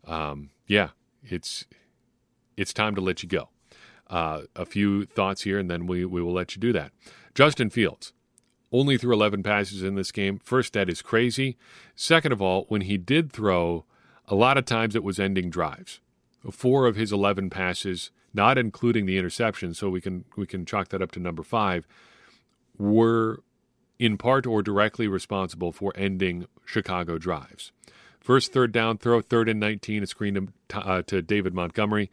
um, 0.07 0.51
yeah, 0.67 0.91
it's 1.23 1.67
it's 2.57 2.73
time 2.73 2.95
to 2.97 3.01
let 3.01 3.23
you 3.23 3.29
go. 3.29 3.49
Uh, 4.09 4.43
a 4.55 4.67
few 4.67 5.07
thoughts 5.07 5.43
here, 5.43 5.59
and 5.59 5.71
then 5.71 5.87
we 5.87 6.05
we 6.05 6.21
will 6.21 6.33
let 6.33 6.57
you 6.57 6.61
do 6.61 6.73
that. 6.73 6.93
Justin 7.35 7.71
Fields 7.71 8.13
only 8.75 8.99
threw 8.99 9.15
11 9.15 9.43
passes 9.43 9.83
in 9.83 9.95
this 9.95 10.11
game. 10.11 10.41
First, 10.43 10.73
that 10.73 10.91
is 10.91 11.01
crazy. 11.01 11.57
Second 11.95 12.33
of 12.33 12.43
all, 12.43 12.65
when 12.69 12.83
he 12.83 12.99
did 12.99 13.33
throw, 13.33 13.85
a 14.27 14.35
lot 14.35 14.59
of 14.59 14.65
times 14.65 14.97
it 14.97 15.05
was 15.05 15.21
ending 15.21 15.49
drives. 15.49 16.01
Four 16.51 16.87
of 16.87 16.97
his 16.97 17.13
11 17.13 17.51
passes 17.51 18.11
not 18.35 18.59
including 18.59 19.07
the 19.07 19.17
interception, 19.17 19.73
so 19.75 19.89
we 19.89 20.01
can 20.01 20.25
we 20.37 20.47
can 20.47 20.67
chalk 20.67 20.89
that 20.89 21.01
up 21.01 21.13
to 21.13 21.21
number 21.21 21.45
five, 21.45 21.87
were 22.77 23.43
in 23.99 24.19
part 24.19 24.45
or 24.45 24.61
directly 24.61 25.07
responsible 25.07 25.71
for 25.71 25.93
ending 25.97 26.47
Chicago 26.65 27.17
drives. 27.17 27.71
First 28.21 28.53
third 28.53 28.73
down 28.73 28.99
throw, 28.99 29.21
third 29.21 29.49
and 29.49 29.61
19, 29.61 30.03
a 30.03 30.07
screen 30.07 30.53
to, 30.69 30.79
uh, 30.79 31.03
to 31.03 31.23
David 31.23 31.55
Montgomery. 31.55 32.11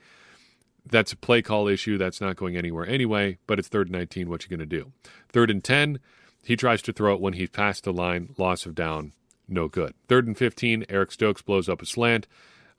That's 0.86 1.12
a 1.12 1.18
play 1.18 1.42
call 1.42 1.68
issue. 1.68 1.98
That's 1.98 2.22
not 2.22 2.36
going 2.36 2.56
anywhere 2.56 2.86
anyway, 2.86 3.40
but 3.48 3.58
it's 3.58 3.68
third 3.68 3.88
and 3.88 3.96
19. 3.96 4.30
What 4.30 4.44
you 4.44 4.50
going 4.50 4.60
to 4.60 4.66
do? 4.66 4.92
Third 5.30 5.50
and 5.50 5.64
10, 5.64 6.00
he 6.44 6.56
tries 6.56 6.82
to 6.84 6.94
throw 6.94 7.14
it 7.14 7.22
when 7.22 7.34
he's 7.34 7.50
past 7.50 7.84
the 7.84 7.94
line, 7.94 8.34
loss 8.38 8.66
of 8.66 8.76
down, 8.76 9.14
no 9.48 9.68
good. 9.68 9.94
Third 10.08 10.28
and 10.28 10.38
15, 10.38 10.86
Eric 10.90 11.12
Stokes 11.12 11.42
blows 11.42 11.70
up 11.70 11.82
a 11.82 11.86
slant 11.86 12.28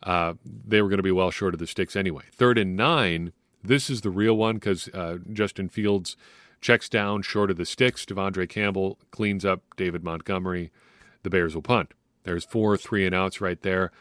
uh, 0.03 0.35
they 0.45 0.83
were 0.83 0.89
going 0.89 0.99
to 0.99 1.03
be 1.03 1.13
well 1.13 1.31
short 1.31 1.55
of 1.55 1.61
the 1.61 1.67
sticks 1.67 1.95
anyway. 1.97 2.25
Third 2.33 2.59
and 2.59 2.77
nine, 2.77 3.33
this 3.63 3.89
is 3.89 4.01
the 4.01 4.11
real 4.11 4.37
one 4.37 4.57
because 4.57 4.89
uh, 4.89 5.19
Justin 5.33 5.69
Fields 5.69 6.17
checks 6.61 6.89
down 6.89 7.23
short 7.23 7.51
of 7.51 7.57
the 7.57 7.67
sticks. 7.67 8.05
De'Vondre 8.05 8.49
Campbell 8.49 8.99
cleans 9.11 9.45
up 9.45 9.63
David 9.77 10.03
Montgomery. 10.03 10.71
The 11.23 11.31
Bears 11.31 11.55
will 11.55 11.63
punt. 11.63 11.93
There's 12.25 12.45
four 12.45 12.77
three 12.77 13.07
and 13.07 13.15
outs 13.15 13.41
right 13.41 13.61
there. 13.63 13.93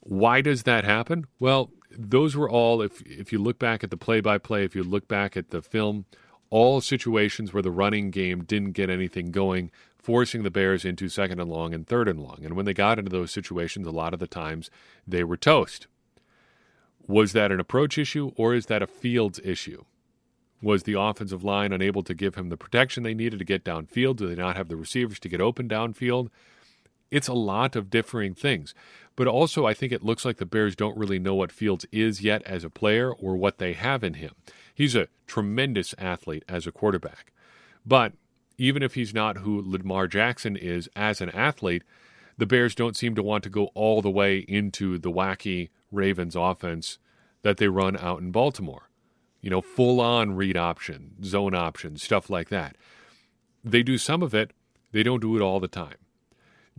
Why 0.00 0.40
does 0.40 0.64
that 0.64 0.84
happen? 0.84 1.26
Well, 1.38 1.70
those 1.90 2.36
were 2.36 2.50
all, 2.50 2.82
if, 2.82 3.00
if 3.02 3.32
you 3.32 3.38
look 3.38 3.58
back 3.58 3.82
at 3.82 3.90
the 3.90 3.96
play 3.96 4.20
by 4.20 4.38
play, 4.38 4.64
if 4.64 4.76
you 4.76 4.82
look 4.82 5.08
back 5.08 5.36
at 5.36 5.50
the 5.50 5.62
film, 5.62 6.04
all 6.54 6.80
situations 6.80 7.52
where 7.52 7.64
the 7.64 7.70
running 7.72 8.12
game 8.12 8.44
didn't 8.44 8.74
get 8.74 8.88
anything 8.88 9.32
going 9.32 9.72
forcing 9.98 10.44
the 10.44 10.52
Bears 10.52 10.84
into 10.84 11.08
second 11.08 11.40
and 11.40 11.50
long 11.50 11.74
and 11.74 11.84
third 11.84 12.06
and 12.06 12.20
long. 12.20 12.44
And 12.44 12.54
when 12.54 12.64
they 12.64 12.72
got 12.72 12.96
into 12.96 13.10
those 13.10 13.32
situations, 13.32 13.88
a 13.88 13.90
lot 13.90 14.14
of 14.14 14.20
the 14.20 14.28
times 14.28 14.70
they 15.04 15.24
were 15.24 15.36
toast. 15.36 15.88
Was 17.08 17.32
that 17.32 17.50
an 17.50 17.58
approach 17.58 17.98
issue 17.98 18.30
or 18.36 18.54
is 18.54 18.66
that 18.66 18.82
a 18.82 18.86
Fields 18.86 19.40
issue? 19.42 19.82
Was 20.62 20.84
the 20.84 20.96
offensive 20.96 21.42
line 21.42 21.72
unable 21.72 22.04
to 22.04 22.14
give 22.14 22.36
him 22.36 22.50
the 22.50 22.56
protection 22.56 23.02
they 23.02 23.14
needed 23.14 23.40
to 23.40 23.44
get 23.44 23.64
downfield? 23.64 24.18
Do 24.18 24.28
they 24.28 24.40
not 24.40 24.56
have 24.56 24.68
the 24.68 24.76
receivers 24.76 25.18
to 25.18 25.28
get 25.28 25.40
open 25.40 25.68
downfield? 25.68 26.28
It's 27.10 27.26
a 27.26 27.34
lot 27.34 27.74
of 27.74 27.90
differing 27.90 28.32
things. 28.32 28.74
But 29.16 29.26
also, 29.26 29.66
I 29.66 29.74
think 29.74 29.90
it 29.90 30.04
looks 30.04 30.24
like 30.24 30.36
the 30.36 30.46
Bears 30.46 30.76
don't 30.76 30.96
really 30.96 31.18
know 31.18 31.34
what 31.34 31.50
Fields 31.50 31.84
is 31.90 32.22
yet 32.22 32.44
as 32.44 32.62
a 32.62 32.70
player 32.70 33.12
or 33.12 33.34
what 33.36 33.58
they 33.58 33.72
have 33.72 34.04
in 34.04 34.14
him. 34.14 34.34
He's 34.74 34.96
a 34.96 35.08
tremendous 35.28 35.94
athlete 35.98 36.44
as 36.48 36.66
a 36.66 36.72
quarterback. 36.72 37.32
But 37.86 38.12
even 38.58 38.82
if 38.82 38.94
he's 38.94 39.14
not 39.14 39.38
who 39.38 39.62
Lamar 39.64 40.08
Jackson 40.08 40.56
is 40.56 40.88
as 40.96 41.20
an 41.20 41.30
athlete, 41.30 41.84
the 42.36 42.46
Bears 42.46 42.74
don't 42.74 42.96
seem 42.96 43.14
to 43.14 43.22
want 43.22 43.44
to 43.44 43.50
go 43.50 43.66
all 43.74 44.02
the 44.02 44.10
way 44.10 44.38
into 44.38 44.98
the 44.98 45.12
wacky 45.12 45.70
Ravens 45.92 46.34
offense 46.34 46.98
that 47.42 47.58
they 47.58 47.68
run 47.68 47.96
out 47.96 48.20
in 48.20 48.32
Baltimore. 48.32 48.90
You 49.40 49.50
know, 49.50 49.60
full 49.60 50.00
on 50.00 50.34
read 50.34 50.56
option, 50.56 51.22
zone 51.22 51.54
option, 51.54 51.96
stuff 51.96 52.28
like 52.28 52.48
that. 52.48 52.76
They 53.62 53.82
do 53.82 53.98
some 53.98 54.22
of 54.22 54.34
it, 54.34 54.52
they 54.90 55.02
don't 55.02 55.20
do 55.20 55.36
it 55.36 55.42
all 55.42 55.60
the 55.60 55.68
time. 55.68 55.96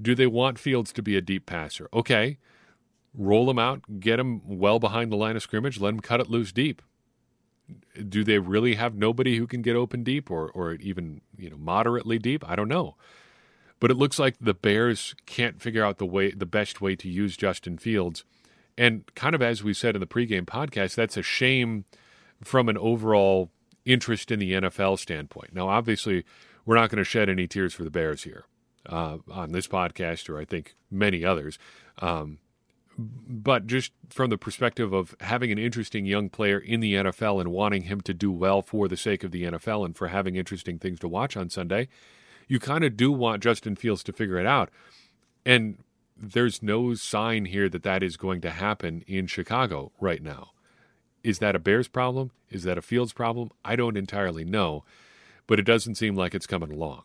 Do 0.02 0.16
they 0.16 0.28
want 0.28 0.60
Fields 0.60 0.92
to 0.94 1.02
be 1.02 1.16
a 1.16 1.22
deep 1.22 1.46
passer? 1.46 1.88
Okay, 1.94 2.38
roll 3.14 3.50
him 3.50 3.60
out, 3.60 4.00
get 4.00 4.20
him 4.20 4.42
well 4.46 4.80
behind 4.80 5.12
the 5.12 5.16
line 5.16 5.38
of 5.38 5.44
scrimmage, 5.44 5.80
let 5.80 5.94
him 5.94 6.02
cut 6.02 6.20
it 6.20 6.30
loose 6.30 6.52
deep 6.52 6.82
do 8.10 8.24
they 8.24 8.40
really 8.40 8.76
have 8.76 8.96
nobody 8.96 9.38
who 9.38 9.48
can 9.48 9.62
get 9.62 9.76
open 9.76 10.04
deep 10.04 10.30
or 10.30 10.50
or 10.50 10.74
even 10.74 11.22
you 11.38 11.50
know 11.50 11.58
moderately 11.58 12.20
deep? 12.20 12.48
I 12.48 12.56
don't 12.56 12.68
know. 12.68 12.96
But 13.80 13.92
it 13.92 13.96
looks 13.98 14.20
like 14.20 14.36
the 14.40 14.54
Bears 14.54 15.16
can't 15.26 15.62
figure 15.62 15.84
out 15.84 15.98
the 15.98 16.06
way 16.06 16.32
the 16.32 16.46
best 16.46 16.82
way 16.82 16.96
to 16.96 17.10
use 17.10 17.38
Justin 17.38 17.78
Fields. 17.78 18.24
And 18.78 19.04
kind 19.16 19.36
of 19.36 19.42
as 19.42 19.64
we 19.64 19.74
said 19.74 19.96
in 19.96 20.02
the 20.02 20.08
pregame 20.08 20.46
podcast, 20.46 20.96
that's 20.96 21.18
a 21.18 21.22
shame 21.22 21.86
from 22.44 22.68
an 22.70 22.78
overall 22.78 23.52
interest 23.86 24.32
in 24.32 24.40
the 24.40 24.54
NFL 24.54 25.00
standpoint. 25.00 25.54
Now, 25.54 25.70
obviously, 25.70 26.26
we're 26.66 26.76
not 26.76 26.90
going 26.90 26.98
to 26.98 27.04
shed 27.04 27.30
any 27.30 27.48
tears 27.48 27.74
for 27.74 27.84
the 27.84 27.92
Bears 27.92 28.24
here 28.24 28.46
uh, 28.90 29.18
on 29.32 29.52
this 29.52 29.68
podcast, 29.68 30.30
or 30.30 30.38
I 30.38 30.46
think 30.46 30.76
many 30.92 31.24
others. 31.24 31.58
Um, 32.00 32.40
but 32.98 33.68
just 33.68 33.92
from 34.10 34.30
the 34.30 34.38
perspective 34.38 34.94
of 34.94 35.16
having 35.20 35.52
an 35.52 35.58
interesting 35.58 36.06
young 36.06 36.30
player 36.30 36.58
in 36.58 36.80
the 36.80 36.94
NFL 36.94 37.42
and 37.42 37.52
wanting 37.52 37.84
him 37.84 38.02
to 38.02 38.14
do 38.14 38.32
well 38.32 38.62
for 38.62 38.88
the 38.88 38.98
sake 38.98 39.24
of 39.24 39.32
the 39.32 39.44
NFL 39.44 39.86
and 39.86 39.96
for 39.98 40.08
having 40.08 40.36
interesting 40.36 40.80
things 40.80 41.00
to 41.00 41.08
watch 41.08 41.36
on 41.36 41.50
Sunday, 41.50 41.88
you 42.48 42.60
kind 42.60 42.84
of 42.84 42.96
do 42.96 43.12
want 43.12 43.44
Justin 43.44 43.76
Fields 43.76 44.04
to 44.04 44.14
figure 44.14 44.38
it 44.38 44.46
out. 44.46 44.70
And 45.46 45.84
there's 46.16 46.64
no 46.64 46.94
sign 46.94 47.46
here 47.46 47.68
that 47.68 47.84
that 47.84 48.02
is 48.02 48.16
going 48.16 48.42
to 48.42 48.50
happen 48.50 49.04
in 49.08 49.28
Chicago 49.28 49.92
right 50.00 50.24
now. 50.24 50.52
Is 51.24 51.40
that 51.40 51.56
a 51.56 51.60
Bears 51.60 51.88
problem? 51.88 52.32
Is 52.50 52.64
that 52.64 52.78
a 52.78 52.82
Fields 52.82 53.12
problem? 53.12 53.50
I 53.66 53.76
don't 53.76 53.98
entirely 53.98 54.46
know, 54.46 54.86
but 55.48 55.60
it 55.60 55.64
doesn't 55.64 55.96
seem 55.96 56.16
like 56.16 56.34
it's 56.34 56.48
coming 56.48 56.72
along. 56.72 57.04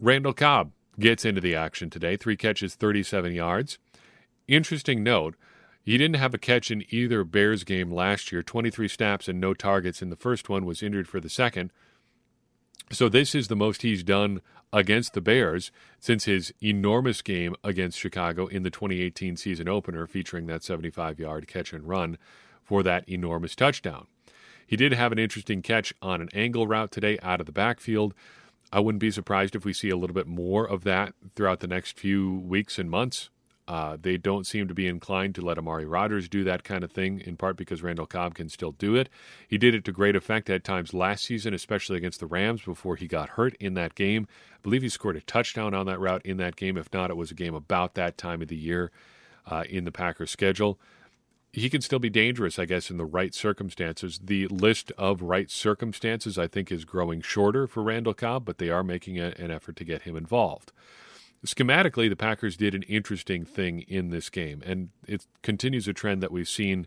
Randall 0.00 0.32
Cobb 0.32 0.72
gets 0.98 1.24
into 1.24 1.40
the 1.40 1.54
action 1.54 1.90
today, 1.90 2.16
three 2.16 2.36
catches, 2.36 2.74
37 2.74 3.32
yards. 3.32 3.78
Interesting 4.48 5.02
note 5.02 5.36
he 5.84 5.98
didn't 5.98 6.16
have 6.16 6.32
a 6.32 6.38
catch 6.38 6.70
in 6.70 6.84
either 6.90 7.24
Bears 7.24 7.64
game 7.64 7.90
last 7.90 8.30
year 8.30 8.42
23 8.42 8.86
snaps 8.86 9.28
and 9.28 9.40
no 9.40 9.52
targets 9.52 10.00
in 10.00 10.10
the 10.10 10.16
first 10.16 10.48
one, 10.48 10.64
was 10.64 10.82
injured 10.82 11.08
for 11.08 11.18
the 11.18 11.28
second. 11.28 11.72
So 12.90 13.08
this 13.08 13.34
is 13.34 13.48
the 13.48 13.56
most 13.56 13.82
he's 13.82 14.04
done 14.04 14.42
against 14.72 15.14
the 15.14 15.20
Bears 15.20 15.72
since 15.98 16.24
his 16.24 16.52
enormous 16.62 17.20
game 17.20 17.56
against 17.64 17.98
Chicago 17.98 18.46
in 18.46 18.62
the 18.62 18.70
2018 18.70 19.36
season 19.36 19.68
opener, 19.68 20.06
featuring 20.06 20.46
that 20.46 20.62
75 20.62 21.18
yard 21.18 21.48
catch 21.48 21.72
and 21.72 21.88
run 21.88 22.16
for 22.62 22.82
that 22.82 23.08
enormous 23.08 23.56
touchdown. 23.56 24.06
He 24.66 24.76
did 24.76 24.92
have 24.92 25.12
an 25.12 25.18
interesting 25.18 25.62
catch 25.62 25.92
on 26.00 26.20
an 26.20 26.28
angle 26.32 26.66
route 26.66 26.92
today 26.92 27.18
out 27.22 27.40
of 27.40 27.46
the 27.46 27.52
backfield. 27.52 28.14
I 28.72 28.80
wouldn't 28.80 29.00
be 29.00 29.10
surprised 29.10 29.54
if 29.54 29.64
we 29.64 29.72
see 29.72 29.90
a 29.90 29.96
little 29.96 30.14
bit 30.14 30.26
more 30.26 30.64
of 30.66 30.84
that 30.84 31.14
throughout 31.34 31.60
the 31.60 31.66
next 31.66 31.98
few 31.98 32.32
weeks 32.32 32.78
and 32.78 32.88
months. 32.88 33.28
Uh, 33.72 33.96
they 33.98 34.18
don't 34.18 34.46
seem 34.46 34.68
to 34.68 34.74
be 34.74 34.86
inclined 34.86 35.34
to 35.34 35.40
let 35.40 35.56
Amari 35.56 35.86
Rodgers 35.86 36.28
do 36.28 36.44
that 36.44 36.62
kind 36.62 36.84
of 36.84 36.92
thing, 36.92 37.22
in 37.24 37.38
part 37.38 37.56
because 37.56 37.82
Randall 37.82 38.04
Cobb 38.04 38.34
can 38.34 38.50
still 38.50 38.72
do 38.72 38.96
it. 38.96 39.08
He 39.48 39.56
did 39.56 39.74
it 39.74 39.82
to 39.86 39.92
great 39.92 40.14
effect 40.14 40.50
at 40.50 40.62
times 40.62 40.92
last 40.92 41.24
season, 41.24 41.54
especially 41.54 41.96
against 41.96 42.20
the 42.20 42.26
Rams 42.26 42.60
before 42.60 42.96
he 42.96 43.06
got 43.06 43.30
hurt 43.30 43.54
in 43.58 43.72
that 43.72 43.94
game. 43.94 44.28
I 44.52 44.58
believe 44.62 44.82
he 44.82 44.90
scored 44.90 45.16
a 45.16 45.22
touchdown 45.22 45.72
on 45.72 45.86
that 45.86 46.00
route 46.00 46.20
in 46.22 46.36
that 46.36 46.56
game. 46.56 46.76
If 46.76 46.92
not, 46.92 47.08
it 47.08 47.16
was 47.16 47.30
a 47.30 47.34
game 47.34 47.54
about 47.54 47.94
that 47.94 48.18
time 48.18 48.42
of 48.42 48.48
the 48.48 48.56
year 48.56 48.90
uh, 49.50 49.64
in 49.66 49.84
the 49.84 49.90
Packers 49.90 50.30
schedule. 50.30 50.78
he 51.54 51.70
can 51.70 51.80
still 51.80 51.98
be 51.98 52.10
dangerous, 52.10 52.58
I 52.58 52.66
guess, 52.66 52.90
in 52.90 52.98
the 52.98 53.06
right 53.06 53.34
circumstances. 53.34 54.20
The 54.22 54.48
list 54.48 54.92
of 54.98 55.22
right 55.22 55.50
circumstances, 55.50 56.38
I 56.38 56.46
think, 56.46 56.70
is 56.70 56.84
growing 56.84 57.22
shorter 57.22 57.66
for 57.66 57.82
Randall 57.82 58.12
Cobb, 58.12 58.44
but 58.44 58.58
they 58.58 58.68
are 58.68 58.82
making 58.82 59.18
a, 59.18 59.34
an 59.38 59.50
effort 59.50 59.76
to 59.76 59.84
get 59.84 60.02
him 60.02 60.16
involved. 60.16 60.72
Schematically, 61.44 62.08
the 62.08 62.16
Packers 62.16 62.56
did 62.56 62.74
an 62.74 62.82
interesting 62.84 63.44
thing 63.44 63.80
in 63.80 64.10
this 64.10 64.30
game, 64.30 64.62
and 64.64 64.90
it 65.08 65.26
continues 65.42 65.88
a 65.88 65.92
trend 65.92 66.22
that 66.22 66.30
we've 66.30 66.48
seen 66.48 66.86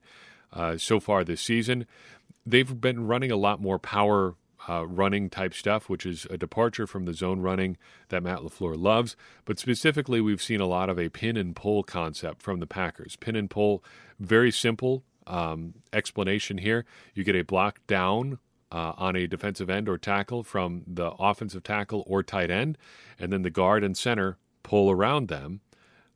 uh, 0.54 0.78
so 0.78 1.00
far 1.00 1.24
this 1.24 1.42
season. 1.42 1.86
They've 2.46 2.80
been 2.80 3.06
running 3.06 3.32
a 3.32 3.36
lot 3.36 3.62
more 3.62 3.80
power 3.80 4.36
uh, 4.68 4.86
running 4.88 5.30
type 5.30 5.54
stuff, 5.54 5.90
which 5.90 6.06
is 6.06 6.26
a 6.30 6.38
departure 6.38 6.88
from 6.88 7.06
the 7.06 7.14
zone 7.14 7.40
running 7.40 7.78
that 8.10 8.24
Matt 8.24 8.40
LaFleur 8.40 8.78
loves. 8.78 9.16
But 9.44 9.60
specifically, 9.60 10.22
we've 10.22 10.42
seen 10.42 10.62
a 10.62 10.66
lot 10.66 10.90
of 10.90 10.98
a 10.98 11.10
pin 11.10 11.38
and 11.38 11.56
pull 11.56 11.84
concept 11.84 12.42
from 12.42 12.60
the 12.60 12.68
Packers. 12.68 13.16
Pin 13.16 13.36
and 13.36 13.50
pull, 13.50 13.84
very 14.20 14.52
simple 14.52 15.04
um, 15.28 15.76
explanation 15.94 16.58
here. 16.58 16.86
You 17.14 17.24
get 17.24 17.36
a 17.36 17.44
block 17.44 17.80
down 17.88 18.40
uh, 18.72 18.94
on 18.98 19.16
a 19.16 19.28
defensive 19.28 19.70
end 19.70 19.88
or 19.88 19.98
tackle 19.98 20.44
from 20.44 20.84
the 20.88 21.12
offensive 21.12 21.64
tackle 21.64 22.04
or 22.08 22.24
tight 22.24 22.50
end, 22.50 22.78
and 23.20 23.32
then 23.32 23.42
the 23.44 23.50
guard 23.50 23.84
and 23.84 23.96
center 23.96 24.38
pull 24.66 24.90
around 24.90 25.28
them 25.28 25.62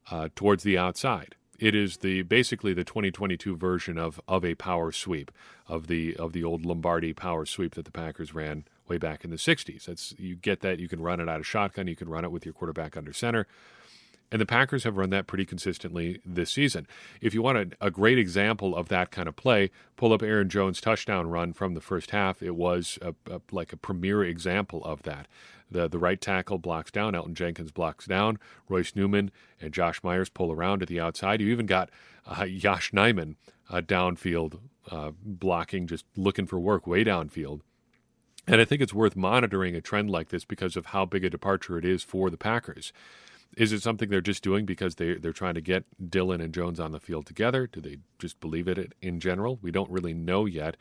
uh, 0.09 0.27
towards 0.35 0.63
the 0.63 0.75
outside. 0.75 1.35
It 1.59 1.75
is 1.75 1.97
the 1.97 2.23
basically 2.23 2.73
the 2.73 2.83
2022 2.83 3.55
version 3.55 3.97
of 3.99 4.19
of 4.27 4.43
a 4.43 4.55
power 4.55 4.91
sweep 4.91 5.31
of 5.67 5.85
the 5.87 6.15
of 6.15 6.33
the 6.33 6.43
old 6.43 6.65
Lombardi 6.65 7.13
power 7.13 7.45
sweep 7.45 7.75
that 7.75 7.85
the 7.85 7.91
Packers 7.91 8.33
ran 8.33 8.65
way 8.87 8.97
back 8.97 9.23
in 9.23 9.29
the 9.29 9.35
60s. 9.35 9.85
That's 9.85 10.15
you 10.17 10.35
get 10.35 10.61
that 10.61 10.79
you 10.79 10.87
can 10.87 10.99
run 10.99 11.19
it 11.19 11.29
out 11.29 11.39
of 11.39 11.45
shotgun, 11.45 11.87
you 11.87 11.95
can 11.95 12.09
run 12.09 12.25
it 12.25 12.31
with 12.31 12.43
your 12.43 12.53
quarterback 12.53 12.97
under 12.97 13.13
center. 13.13 13.45
And 14.31 14.39
the 14.39 14.45
Packers 14.45 14.83
have 14.83 14.97
run 14.97 15.09
that 15.09 15.27
pretty 15.27 15.45
consistently 15.45 16.19
this 16.23 16.51
season. 16.51 16.87
If 17.19 17.33
you 17.33 17.41
want 17.41 17.57
a, 17.57 17.87
a, 17.87 17.91
great 17.91 18.19
example 18.19 18.75
of 18.75 18.87
that 18.89 19.09
kind 19.09 19.27
of 19.27 19.35
play, 19.35 19.71
pull 19.95 20.13
up 20.13 20.21
Aaron 20.21 20.49
Jones' 20.49 20.79
touchdown 20.79 21.29
run 21.29 21.51
from 21.53 21.73
the 21.73 21.81
first 21.81 22.11
half. 22.11 22.43
It 22.43 22.55
was 22.55 22.99
a, 23.01 23.15
a, 23.31 23.41
like 23.51 23.73
a 23.73 23.77
premier 23.77 24.23
example 24.23 24.83
of 24.85 25.01
that. 25.03 25.27
The, 25.71 25.87
the 25.87 25.99
right 25.99 26.19
tackle 26.19 26.59
blocks 26.59 26.91
down, 26.91 27.13
Elgton 27.13 27.33
Jenkins 27.33 27.71
blocks 27.71 28.05
down, 28.05 28.37
Royce 28.67 28.95
Newman 28.95 29.31
and 29.59 29.73
Josh 29.73 30.03
Myers 30.03 30.29
pull 30.29 30.51
around 30.51 30.81
at 30.81 30.87
the 30.87 30.99
outside. 30.99 31.41
You 31.41 31.49
even 31.49 31.65
got 31.65 31.89
uh, 32.25 32.43
Yosh 32.43 32.91
Nijman 32.91 33.35
uh, 33.69 33.81
downfield 33.81 34.59
uh, 34.89 35.11
blocking, 35.23 35.87
just 35.87 36.05
looking 36.15 36.45
for 36.47 36.59
work 36.59 36.87
way 36.87 37.03
downfield. 37.03 37.61
And 38.47 38.59
I 38.59 38.65
think 38.65 38.81
it's 38.81 38.93
worth 38.93 39.15
monitoring 39.15 39.75
a 39.75 39.81
trend 39.81 40.09
like 40.09 40.29
this 40.29 40.43
because 40.43 40.75
of 40.75 40.87
how 40.87 41.05
big 41.05 41.23
a 41.23 41.29
departure 41.29 41.77
it 41.77 41.85
is 41.85 42.03
for 42.03 42.31
the 42.31 42.37
Packers. 42.37 42.91
Is 43.57 43.71
it 43.73 43.81
something 43.81 44.09
they're 44.09 44.21
just 44.21 44.43
doing 44.43 44.65
because 44.65 44.95
they 44.95 45.15
they're 45.15 45.33
trying 45.33 45.55
to 45.55 45.61
get 45.61 45.85
Dillon 46.09 46.41
and 46.41 46.53
Jones 46.53 46.79
on 46.79 46.91
the 46.91 46.99
field 46.99 47.25
together? 47.25 47.67
Do 47.67 47.81
they 47.81 47.97
just 48.17 48.39
believe 48.39 48.67
it 48.67 48.93
in 49.01 49.19
general? 49.19 49.59
We 49.61 49.71
don't 49.71 49.89
really 49.89 50.13
know 50.13 50.45
yet. 50.45 50.77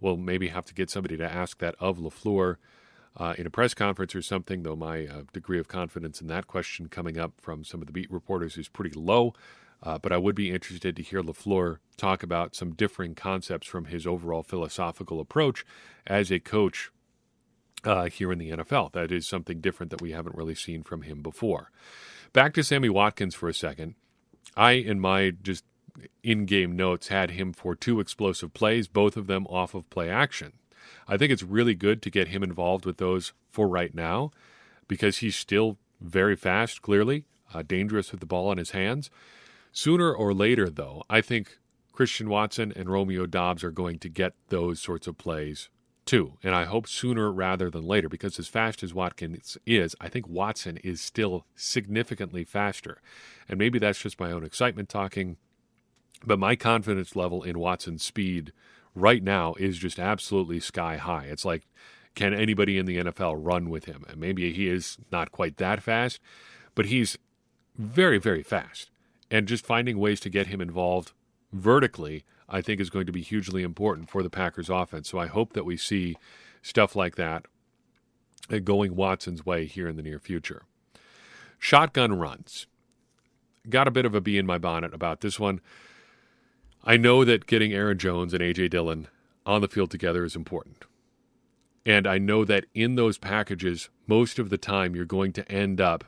We'll 0.00 0.16
maybe 0.16 0.48
have 0.48 0.64
to 0.66 0.74
get 0.74 0.90
somebody 0.90 1.16
to 1.16 1.30
ask 1.30 1.58
that 1.58 1.74
of 1.78 1.98
Lafleur 1.98 2.56
uh, 3.16 3.34
in 3.38 3.46
a 3.46 3.50
press 3.50 3.74
conference 3.74 4.14
or 4.14 4.22
something. 4.22 4.62
Though 4.62 4.76
my 4.76 5.06
uh, 5.06 5.22
degree 5.32 5.58
of 5.58 5.68
confidence 5.68 6.20
in 6.20 6.26
that 6.28 6.46
question 6.46 6.88
coming 6.88 7.18
up 7.18 7.32
from 7.40 7.64
some 7.64 7.80
of 7.80 7.86
the 7.86 7.92
beat 7.92 8.10
reporters 8.10 8.56
is 8.56 8.68
pretty 8.68 8.98
low. 8.98 9.34
Uh, 9.82 9.98
but 9.98 10.10
I 10.10 10.16
would 10.16 10.34
be 10.34 10.50
interested 10.50 10.96
to 10.96 11.02
hear 11.02 11.22
Lafleur 11.22 11.78
talk 11.96 12.22
about 12.22 12.54
some 12.54 12.72
differing 12.72 13.14
concepts 13.14 13.66
from 13.66 13.86
his 13.86 14.06
overall 14.06 14.42
philosophical 14.42 15.20
approach 15.20 15.64
as 16.06 16.32
a 16.32 16.40
coach 16.40 16.90
uh, 17.84 18.06
here 18.06 18.32
in 18.32 18.38
the 18.38 18.50
NFL. 18.50 18.92
That 18.92 19.12
is 19.12 19.26
something 19.26 19.60
different 19.60 19.90
that 19.90 20.02
we 20.02 20.12
haven't 20.12 20.36
really 20.36 20.54
seen 20.54 20.82
from 20.82 21.02
him 21.02 21.22
before. 21.22 21.70
Back 22.32 22.54
to 22.54 22.62
Sammy 22.62 22.88
Watkins 22.88 23.34
for 23.34 23.48
a 23.48 23.54
second. 23.54 23.94
I, 24.56 24.72
in 24.72 25.00
my 25.00 25.30
just 25.30 25.64
in 26.22 26.44
game 26.44 26.76
notes, 26.76 27.08
had 27.08 27.32
him 27.32 27.52
for 27.52 27.74
two 27.74 28.00
explosive 28.00 28.52
plays, 28.52 28.88
both 28.88 29.16
of 29.16 29.26
them 29.26 29.46
off 29.46 29.74
of 29.74 29.88
play 29.90 30.10
action. 30.10 30.52
I 31.08 31.16
think 31.16 31.32
it's 31.32 31.42
really 31.42 31.74
good 31.74 32.02
to 32.02 32.10
get 32.10 32.28
him 32.28 32.42
involved 32.42 32.84
with 32.84 32.98
those 32.98 33.32
for 33.50 33.68
right 33.68 33.94
now 33.94 34.30
because 34.88 35.18
he's 35.18 35.36
still 35.36 35.78
very 36.00 36.36
fast, 36.36 36.82
clearly, 36.82 37.24
uh, 37.54 37.62
dangerous 37.62 38.10
with 38.10 38.20
the 38.20 38.26
ball 38.26 38.52
in 38.52 38.58
his 38.58 38.70
hands. 38.70 39.10
Sooner 39.72 40.12
or 40.12 40.32
later, 40.34 40.68
though, 40.68 41.02
I 41.08 41.20
think 41.20 41.58
Christian 41.92 42.28
Watson 42.28 42.72
and 42.74 42.90
Romeo 42.90 43.26
Doubs 43.26 43.64
are 43.64 43.70
going 43.70 43.98
to 44.00 44.08
get 44.08 44.34
those 44.48 44.80
sorts 44.80 45.06
of 45.06 45.18
plays 45.18 45.68
too. 46.06 46.38
And 46.42 46.54
I 46.54 46.64
hope 46.64 46.88
sooner 46.88 47.30
rather 47.30 47.68
than 47.68 47.84
later, 47.84 48.08
because 48.08 48.38
as 48.38 48.48
fast 48.48 48.82
as 48.82 48.94
Watkins 48.94 49.58
is, 49.66 49.94
I 50.00 50.08
think 50.08 50.28
Watson 50.28 50.78
is 50.78 51.00
still 51.00 51.44
significantly 51.54 52.44
faster. 52.44 53.00
And 53.48 53.58
maybe 53.58 53.78
that's 53.78 54.00
just 54.00 54.20
my 54.20 54.30
own 54.30 54.44
excitement 54.44 54.88
talking, 54.88 55.36
but 56.24 56.38
my 56.38 56.56
confidence 56.56 57.14
level 57.14 57.42
in 57.42 57.58
Watson's 57.58 58.04
speed 58.04 58.52
right 58.94 59.22
now 59.22 59.54
is 59.58 59.76
just 59.76 59.98
absolutely 59.98 60.60
sky 60.60 60.96
high. 60.96 61.24
It's 61.24 61.44
like, 61.44 61.66
can 62.14 62.32
anybody 62.32 62.78
in 62.78 62.86
the 62.86 62.96
NFL 62.96 63.36
run 63.38 63.68
with 63.68 63.84
him? 63.84 64.04
And 64.08 64.18
maybe 64.18 64.52
he 64.52 64.68
is 64.68 64.96
not 65.12 65.32
quite 65.32 65.58
that 65.58 65.82
fast, 65.82 66.18
but 66.74 66.86
he's 66.86 67.18
very, 67.76 68.18
very 68.18 68.42
fast. 68.42 68.90
And 69.30 69.46
just 69.46 69.66
finding 69.66 69.98
ways 69.98 70.20
to 70.20 70.30
get 70.30 70.46
him 70.46 70.60
involved 70.60 71.12
vertically 71.52 72.24
I 72.48 72.60
think 72.60 72.80
is 72.80 72.90
going 72.90 73.06
to 73.06 73.12
be 73.12 73.22
hugely 73.22 73.62
important 73.62 74.10
for 74.10 74.22
the 74.22 74.30
Packers 74.30 74.70
offense. 74.70 75.08
So 75.08 75.18
I 75.18 75.26
hope 75.26 75.52
that 75.54 75.64
we 75.64 75.76
see 75.76 76.16
stuff 76.62 76.94
like 76.94 77.16
that 77.16 77.46
going 78.64 78.94
Watson's 78.94 79.44
way 79.44 79.66
here 79.66 79.88
in 79.88 79.96
the 79.96 80.02
near 80.02 80.20
future. 80.20 80.62
Shotgun 81.58 82.18
runs. 82.18 82.66
Got 83.68 83.88
a 83.88 83.90
bit 83.90 84.06
of 84.06 84.14
a 84.14 84.20
bee 84.20 84.38
in 84.38 84.46
my 84.46 84.58
bonnet 84.58 84.94
about 84.94 85.20
this 85.20 85.40
one. 85.40 85.60
I 86.84 86.96
know 86.96 87.24
that 87.24 87.46
getting 87.46 87.72
Aaron 87.72 87.98
Jones 87.98 88.32
and 88.32 88.42
A.J. 88.42 88.68
Dillon 88.68 89.08
on 89.44 89.60
the 89.60 89.68
field 89.68 89.90
together 89.90 90.24
is 90.24 90.36
important. 90.36 90.84
And 91.84 92.06
I 92.06 92.18
know 92.18 92.44
that 92.44 92.66
in 92.74 92.94
those 92.94 93.18
packages, 93.18 93.90
most 94.06 94.38
of 94.38 94.50
the 94.50 94.58
time 94.58 94.94
you're 94.94 95.04
going 95.04 95.32
to 95.32 95.50
end 95.50 95.80
up 95.80 96.04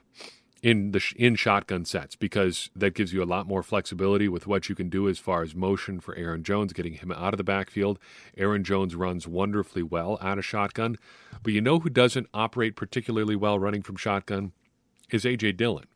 in 0.63 0.91
the 0.91 1.03
in 1.17 1.37
shotgun 1.37 1.85
sets 1.85 2.17
because 2.17 2.71
that 2.75 2.95
gives 2.95 3.13
you 3.13 3.23
a 3.23 3.25
lot 3.25 3.47
more 3.47 3.63
flexibility 3.63 4.29
with 4.29 4.47
what 4.47 4.69
you 4.69 4.75
can 4.75 4.89
do 4.89 5.09
as 5.09 5.19
far 5.19 5.43
as 5.43 5.55
motion 5.55 6.01
for 6.01 6.15
Aaron 6.17 6.43
Jones, 6.43 6.73
getting 6.73 6.95
him 6.95 7.13
out 7.13 7.33
of 7.33 7.39
the 7.39 7.45
backfield. 7.45 7.99
Aaron 8.37 8.65
Jones 8.65 8.97
runs 8.97 9.29
wonderfully 9.29 9.83
well 9.83 10.19
out 10.21 10.39
of 10.39 10.45
shotgun, 10.45 10.97
but 11.43 11.53
you 11.53 11.61
know 11.61 11.79
who 11.79 11.91
doesn't 11.91 12.29
operate 12.35 12.77
particularly 12.77 13.37
well 13.37 13.59
running 13.59 13.83
from 13.83 13.97
shotgun 13.97 14.53
is 15.11 15.25
AJ 15.25 15.57
Dillon 15.57 15.87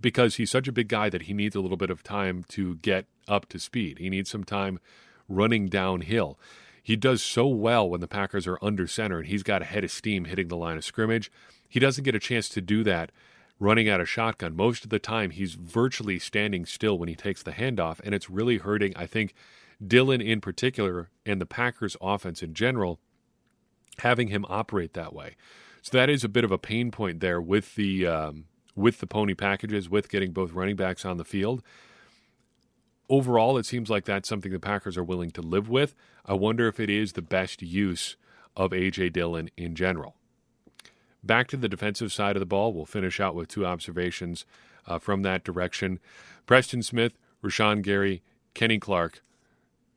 because 0.00 0.36
he's 0.36 0.50
such 0.50 0.66
a 0.66 0.72
big 0.72 0.88
guy 0.88 1.08
that 1.10 1.22
he 1.22 1.34
needs 1.34 1.54
a 1.54 1.60
little 1.60 1.76
bit 1.76 1.90
of 1.90 2.02
time 2.02 2.44
to 2.48 2.76
get 2.76 3.06
up 3.28 3.48
to 3.50 3.58
speed. 3.58 3.98
He 3.98 4.10
needs 4.10 4.30
some 4.30 4.44
time 4.44 4.80
running 5.28 5.68
downhill. 5.68 6.38
He 6.82 6.96
does 6.96 7.22
so 7.22 7.46
well 7.46 7.88
when 7.88 8.00
the 8.00 8.08
Packers 8.08 8.46
are 8.46 8.58
under 8.62 8.86
center 8.86 9.18
and 9.18 9.28
he's 9.28 9.42
got 9.42 9.62
a 9.62 9.66
head 9.66 9.84
of 9.84 9.90
steam 9.90 10.24
hitting 10.24 10.48
the 10.48 10.56
line 10.56 10.76
of 10.76 10.84
scrimmage. 10.84 11.30
He 11.68 11.78
doesn't 11.78 12.04
get 12.04 12.14
a 12.14 12.18
chance 12.18 12.48
to 12.50 12.60
do 12.60 12.82
that 12.84 13.12
running 13.60 13.88
out 13.88 14.00
of 14.00 14.08
shotgun. 14.08 14.56
Most 14.56 14.82
of 14.82 14.90
the 14.90 14.98
time, 14.98 15.30
he's 15.30 15.54
virtually 15.54 16.18
standing 16.18 16.64
still 16.66 16.98
when 16.98 17.08
he 17.08 17.14
takes 17.14 17.42
the 17.42 17.52
handoff, 17.52 18.00
and 18.02 18.14
it's 18.14 18.30
really 18.30 18.56
hurting, 18.58 18.94
I 18.96 19.06
think, 19.06 19.34
Dillon 19.86 20.20
in 20.20 20.40
particular 20.40 21.10
and 21.24 21.40
the 21.40 21.46
Packers 21.46 21.96
offense 22.00 22.42
in 22.42 22.54
general, 22.54 22.98
having 23.98 24.28
him 24.28 24.44
operate 24.48 24.94
that 24.94 25.14
way. 25.14 25.36
So 25.82 25.96
that 25.96 26.10
is 26.10 26.24
a 26.24 26.28
bit 26.28 26.44
of 26.44 26.50
a 26.50 26.58
pain 26.58 26.90
point 26.90 27.20
there 27.20 27.40
with 27.40 27.74
the 27.74 28.06
um, 28.06 28.44
with 28.74 28.98
the 28.98 29.06
pony 29.06 29.34
packages, 29.34 29.88
with 29.88 30.08
getting 30.08 30.32
both 30.32 30.52
running 30.52 30.76
backs 30.76 31.04
on 31.04 31.16
the 31.16 31.24
field. 31.24 31.62
Overall, 33.08 33.58
it 33.58 33.66
seems 33.66 33.90
like 33.90 34.04
that's 34.04 34.28
something 34.28 34.52
the 34.52 34.60
Packers 34.60 34.96
are 34.96 35.04
willing 35.04 35.30
to 35.32 35.42
live 35.42 35.68
with. 35.68 35.94
I 36.24 36.34
wonder 36.34 36.68
if 36.68 36.78
it 36.78 36.88
is 36.88 37.12
the 37.12 37.22
best 37.22 37.60
use 37.60 38.16
of 38.56 38.70
AJ 38.70 39.12
Dillon 39.12 39.50
in 39.56 39.74
general. 39.74 40.14
Back 41.22 41.48
to 41.48 41.56
the 41.56 41.68
defensive 41.68 42.12
side 42.12 42.36
of 42.36 42.40
the 42.40 42.46
ball, 42.46 42.72
we'll 42.72 42.86
finish 42.86 43.20
out 43.20 43.34
with 43.34 43.48
two 43.48 43.66
observations 43.66 44.46
uh, 44.86 44.98
from 44.98 45.22
that 45.22 45.44
direction. 45.44 45.98
Preston 46.46 46.82
Smith, 46.82 47.12
Rashan 47.44 47.82
Gary, 47.82 48.22
Kenny 48.54 48.78
Clark 48.78 49.22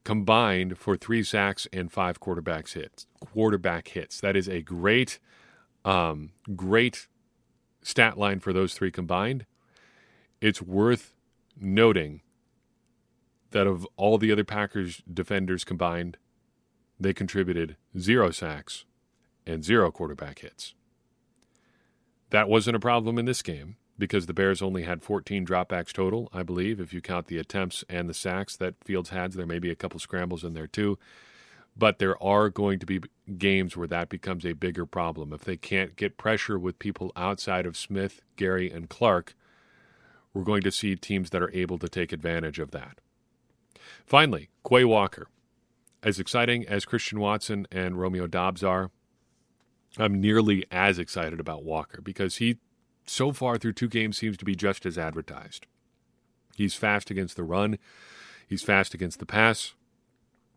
combined 0.03 0.77
for 0.77 0.97
three 0.97 1.23
sacks 1.23 1.67
and 1.71 1.91
five 1.91 2.19
quarterbacks 2.19 2.73
hits. 2.73 3.07
Quarterback 3.19 3.89
hits. 3.89 4.19
That 4.19 4.35
is 4.35 4.49
a 4.49 4.61
great, 4.61 5.19
um, 5.85 6.31
great 6.55 7.07
stat 7.81 8.17
line 8.17 8.39
for 8.39 8.51
those 8.51 8.73
three 8.73 8.91
combined. 8.91 9.45
It's 10.41 10.61
worth 10.61 11.13
noting 11.59 12.21
that 13.51 13.67
of 13.67 13.87
all 13.95 14.17
the 14.17 14.31
other 14.31 14.43
Packers 14.43 15.01
defenders 15.11 15.63
combined, 15.63 16.17
they 16.99 17.13
contributed 17.13 17.77
zero 17.97 18.31
sacks 18.31 18.85
and 19.45 19.63
zero 19.63 19.91
quarterback 19.91 20.39
hits. 20.39 20.73
That 22.33 22.49
wasn't 22.49 22.75
a 22.75 22.79
problem 22.79 23.19
in 23.19 23.25
this 23.25 23.43
game 23.43 23.75
because 23.99 24.25
the 24.25 24.33
Bears 24.33 24.63
only 24.63 24.81
had 24.81 25.03
14 25.03 25.45
dropbacks 25.45 25.93
total, 25.93 26.29
I 26.33 26.41
believe, 26.41 26.79
if 26.79 26.91
you 26.91 26.99
count 26.99 27.27
the 27.27 27.37
attempts 27.37 27.85
and 27.87 28.09
the 28.09 28.13
sacks 28.15 28.57
that 28.57 28.83
Fields 28.83 29.11
had. 29.11 29.33
There 29.33 29.45
may 29.45 29.59
be 29.59 29.69
a 29.69 29.75
couple 29.75 29.99
scrambles 29.99 30.43
in 30.43 30.55
there 30.55 30.65
too. 30.65 30.97
But 31.77 31.99
there 31.99 32.21
are 32.23 32.49
going 32.49 32.79
to 32.79 32.87
be 32.87 33.01
games 33.37 33.77
where 33.77 33.87
that 33.87 34.09
becomes 34.09 34.47
a 34.47 34.53
bigger 34.53 34.87
problem. 34.87 35.31
If 35.31 35.43
they 35.43 35.57
can't 35.57 35.95
get 35.95 36.17
pressure 36.17 36.57
with 36.57 36.79
people 36.79 37.11
outside 37.15 37.67
of 37.67 37.77
Smith, 37.77 38.21
Gary, 38.35 38.71
and 38.71 38.89
Clark, 38.89 39.35
we're 40.33 40.41
going 40.41 40.63
to 40.63 40.71
see 40.71 40.95
teams 40.95 41.29
that 41.29 41.43
are 41.43 41.53
able 41.53 41.77
to 41.77 41.87
take 41.87 42.11
advantage 42.11 42.57
of 42.57 42.71
that. 42.71 42.97
Finally, 44.07 44.49
Quay 44.67 44.85
Walker. 44.85 45.27
As 46.01 46.19
exciting 46.19 46.67
as 46.67 46.83
Christian 46.83 47.19
Watson 47.19 47.67
and 47.71 47.99
Romeo 47.99 48.25
Doubs 48.25 48.63
are, 48.63 48.89
I'm 49.97 50.19
nearly 50.19 50.65
as 50.71 50.97
excited 50.97 51.39
about 51.39 51.63
Walker 51.63 52.01
because 52.01 52.37
he, 52.37 52.57
so 53.05 53.31
far 53.31 53.57
through 53.57 53.73
two 53.73 53.87
games, 53.87 54.17
seems 54.17 54.37
to 54.37 54.45
be 54.45 54.55
just 54.55 54.85
as 54.85 54.97
advertised. 54.97 55.67
He's 56.55 56.75
fast 56.75 57.11
against 57.11 57.35
the 57.35 57.43
run, 57.43 57.77
he's 58.47 58.63
fast 58.63 58.93
against 58.93 59.19
the 59.19 59.25
pass. 59.25 59.73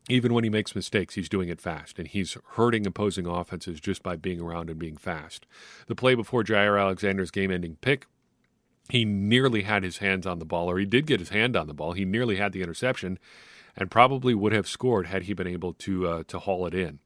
Even 0.08 0.32
when 0.32 0.44
he 0.44 0.50
makes 0.50 0.76
mistakes, 0.76 1.16
he's 1.16 1.28
doing 1.28 1.48
it 1.48 1.60
fast, 1.60 1.98
and 1.98 2.06
he's 2.06 2.36
hurting 2.50 2.86
opposing 2.86 3.26
offenses 3.26 3.80
just 3.80 4.04
by 4.04 4.14
being 4.14 4.40
around 4.40 4.70
and 4.70 4.78
being 4.78 4.96
fast. 4.96 5.46
The 5.88 5.96
play 5.96 6.14
before 6.14 6.44
Jaire 6.44 6.80
Alexander's 6.80 7.32
game 7.32 7.50
ending 7.50 7.76
pick, 7.80 8.06
he 8.88 9.04
nearly 9.04 9.62
had 9.62 9.82
his 9.82 9.98
hands 9.98 10.24
on 10.24 10.38
the 10.38 10.44
ball, 10.44 10.70
or 10.70 10.78
he 10.78 10.86
did 10.86 11.06
get 11.06 11.18
his 11.18 11.30
hand 11.30 11.56
on 11.56 11.66
the 11.66 11.74
ball. 11.74 11.92
He 11.92 12.04
nearly 12.04 12.36
had 12.36 12.52
the 12.52 12.62
interception 12.62 13.18
and 13.76 13.90
probably 13.90 14.32
would 14.32 14.52
have 14.52 14.68
scored 14.68 15.08
had 15.08 15.24
he 15.24 15.34
been 15.34 15.48
able 15.48 15.72
to, 15.72 16.06
uh, 16.06 16.22
to 16.28 16.38
haul 16.38 16.66
it 16.66 16.74
in. 16.74 17.00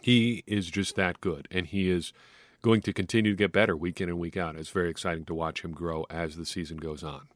He 0.00 0.42
is 0.46 0.70
just 0.70 0.96
that 0.96 1.20
good, 1.20 1.46
and 1.50 1.66
he 1.66 1.90
is 1.90 2.12
going 2.62 2.82
to 2.82 2.92
continue 2.92 3.32
to 3.32 3.36
get 3.36 3.52
better 3.52 3.76
week 3.76 4.00
in 4.00 4.08
and 4.08 4.18
week 4.18 4.36
out. 4.36 4.56
It's 4.56 4.70
very 4.70 4.90
exciting 4.90 5.24
to 5.26 5.34
watch 5.34 5.62
him 5.62 5.72
grow 5.72 6.06
as 6.10 6.36
the 6.36 6.46
season 6.46 6.76
goes 6.76 7.02
on. 7.02 7.28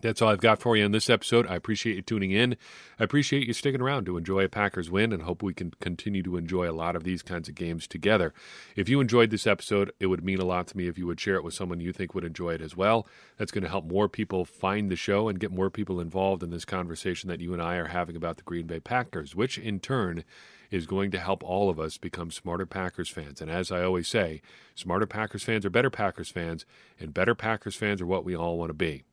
That's 0.00 0.20
all 0.20 0.30
I've 0.30 0.40
got 0.40 0.60
for 0.60 0.76
you 0.76 0.84
in 0.84 0.90
this 0.90 1.08
episode. 1.08 1.46
I 1.46 1.54
appreciate 1.54 1.94
you 1.94 2.02
tuning 2.02 2.32
in. 2.32 2.56
I 2.98 3.04
appreciate 3.04 3.46
you 3.46 3.52
sticking 3.52 3.80
around 3.80 4.04
to 4.06 4.16
enjoy 4.16 4.44
a 4.44 4.48
Packers 4.48 4.90
win 4.90 5.12
and 5.12 5.22
hope 5.22 5.44
we 5.44 5.54
can 5.54 5.72
continue 5.80 6.24
to 6.24 6.36
enjoy 6.36 6.68
a 6.68 6.74
lot 6.74 6.96
of 6.96 7.04
these 7.04 7.22
kinds 7.22 7.48
of 7.48 7.54
games 7.54 7.86
together. 7.86 8.34
If 8.74 8.88
you 8.88 9.00
enjoyed 9.00 9.30
this 9.30 9.46
episode, 9.46 9.92
it 10.00 10.06
would 10.06 10.24
mean 10.24 10.40
a 10.40 10.44
lot 10.44 10.66
to 10.68 10.76
me 10.76 10.88
if 10.88 10.98
you 10.98 11.06
would 11.06 11.20
share 11.20 11.36
it 11.36 11.44
with 11.44 11.54
someone 11.54 11.78
you 11.78 11.92
think 11.92 12.14
would 12.14 12.24
enjoy 12.24 12.54
it 12.54 12.60
as 12.60 12.76
well. 12.76 13.06
That's 13.36 13.52
going 13.52 13.62
to 13.62 13.70
help 13.70 13.84
more 13.84 14.08
people 14.08 14.44
find 14.44 14.90
the 14.90 14.96
show 14.96 15.28
and 15.28 15.38
get 15.38 15.52
more 15.52 15.70
people 15.70 16.00
involved 16.00 16.42
in 16.42 16.50
this 16.50 16.64
conversation 16.64 17.28
that 17.28 17.40
you 17.40 17.52
and 17.52 17.62
I 17.62 17.76
are 17.76 17.86
having 17.86 18.16
about 18.16 18.38
the 18.38 18.42
Green 18.42 18.66
Bay 18.66 18.80
Packers, 18.80 19.36
which 19.36 19.56
in 19.56 19.78
turn 19.78 20.24
is 20.72 20.86
going 20.86 21.10
to 21.10 21.18
help 21.18 21.44
all 21.44 21.68
of 21.68 21.78
us 21.78 21.98
become 21.98 22.30
smarter 22.30 22.66
Packers 22.66 23.08
fans. 23.08 23.40
And 23.40 23.50
as 23.50 23.70
I 23.70 23.82
always 23.84 24.08
say, 24.08 24.40
smarter 24.74 25.06
Packers 25.06 25.44
fans 25.44 25.64
are 25.66 25.70
better 25.70 25.90
Packers 25.90 26.30
fans, 26.30 26.64
and 26.98 27.14
better 27.14 27.34
Packers 27.34 27.76
fans 27.76 28.00
are 28.00 28.06
what 28.06 28.24
we 28.24 28.34
all 28.34 28.58
want 28.58 28.70
to 28.70 28.74
be. 28.74 29.04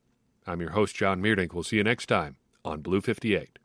I'm 0.47 0.61
your 0.61 0.71
host, 0.71 0.95
John 0.95 1.21
Meerdink. 1.21 1.53
We'll 1.53 1.63
see 1.63 1.77
you 1.77 1.83
next 1.83 2.07
time 2.07 2.37
on 2.63 2.81
Blue 2.81 3.01
58. 3.01 3.59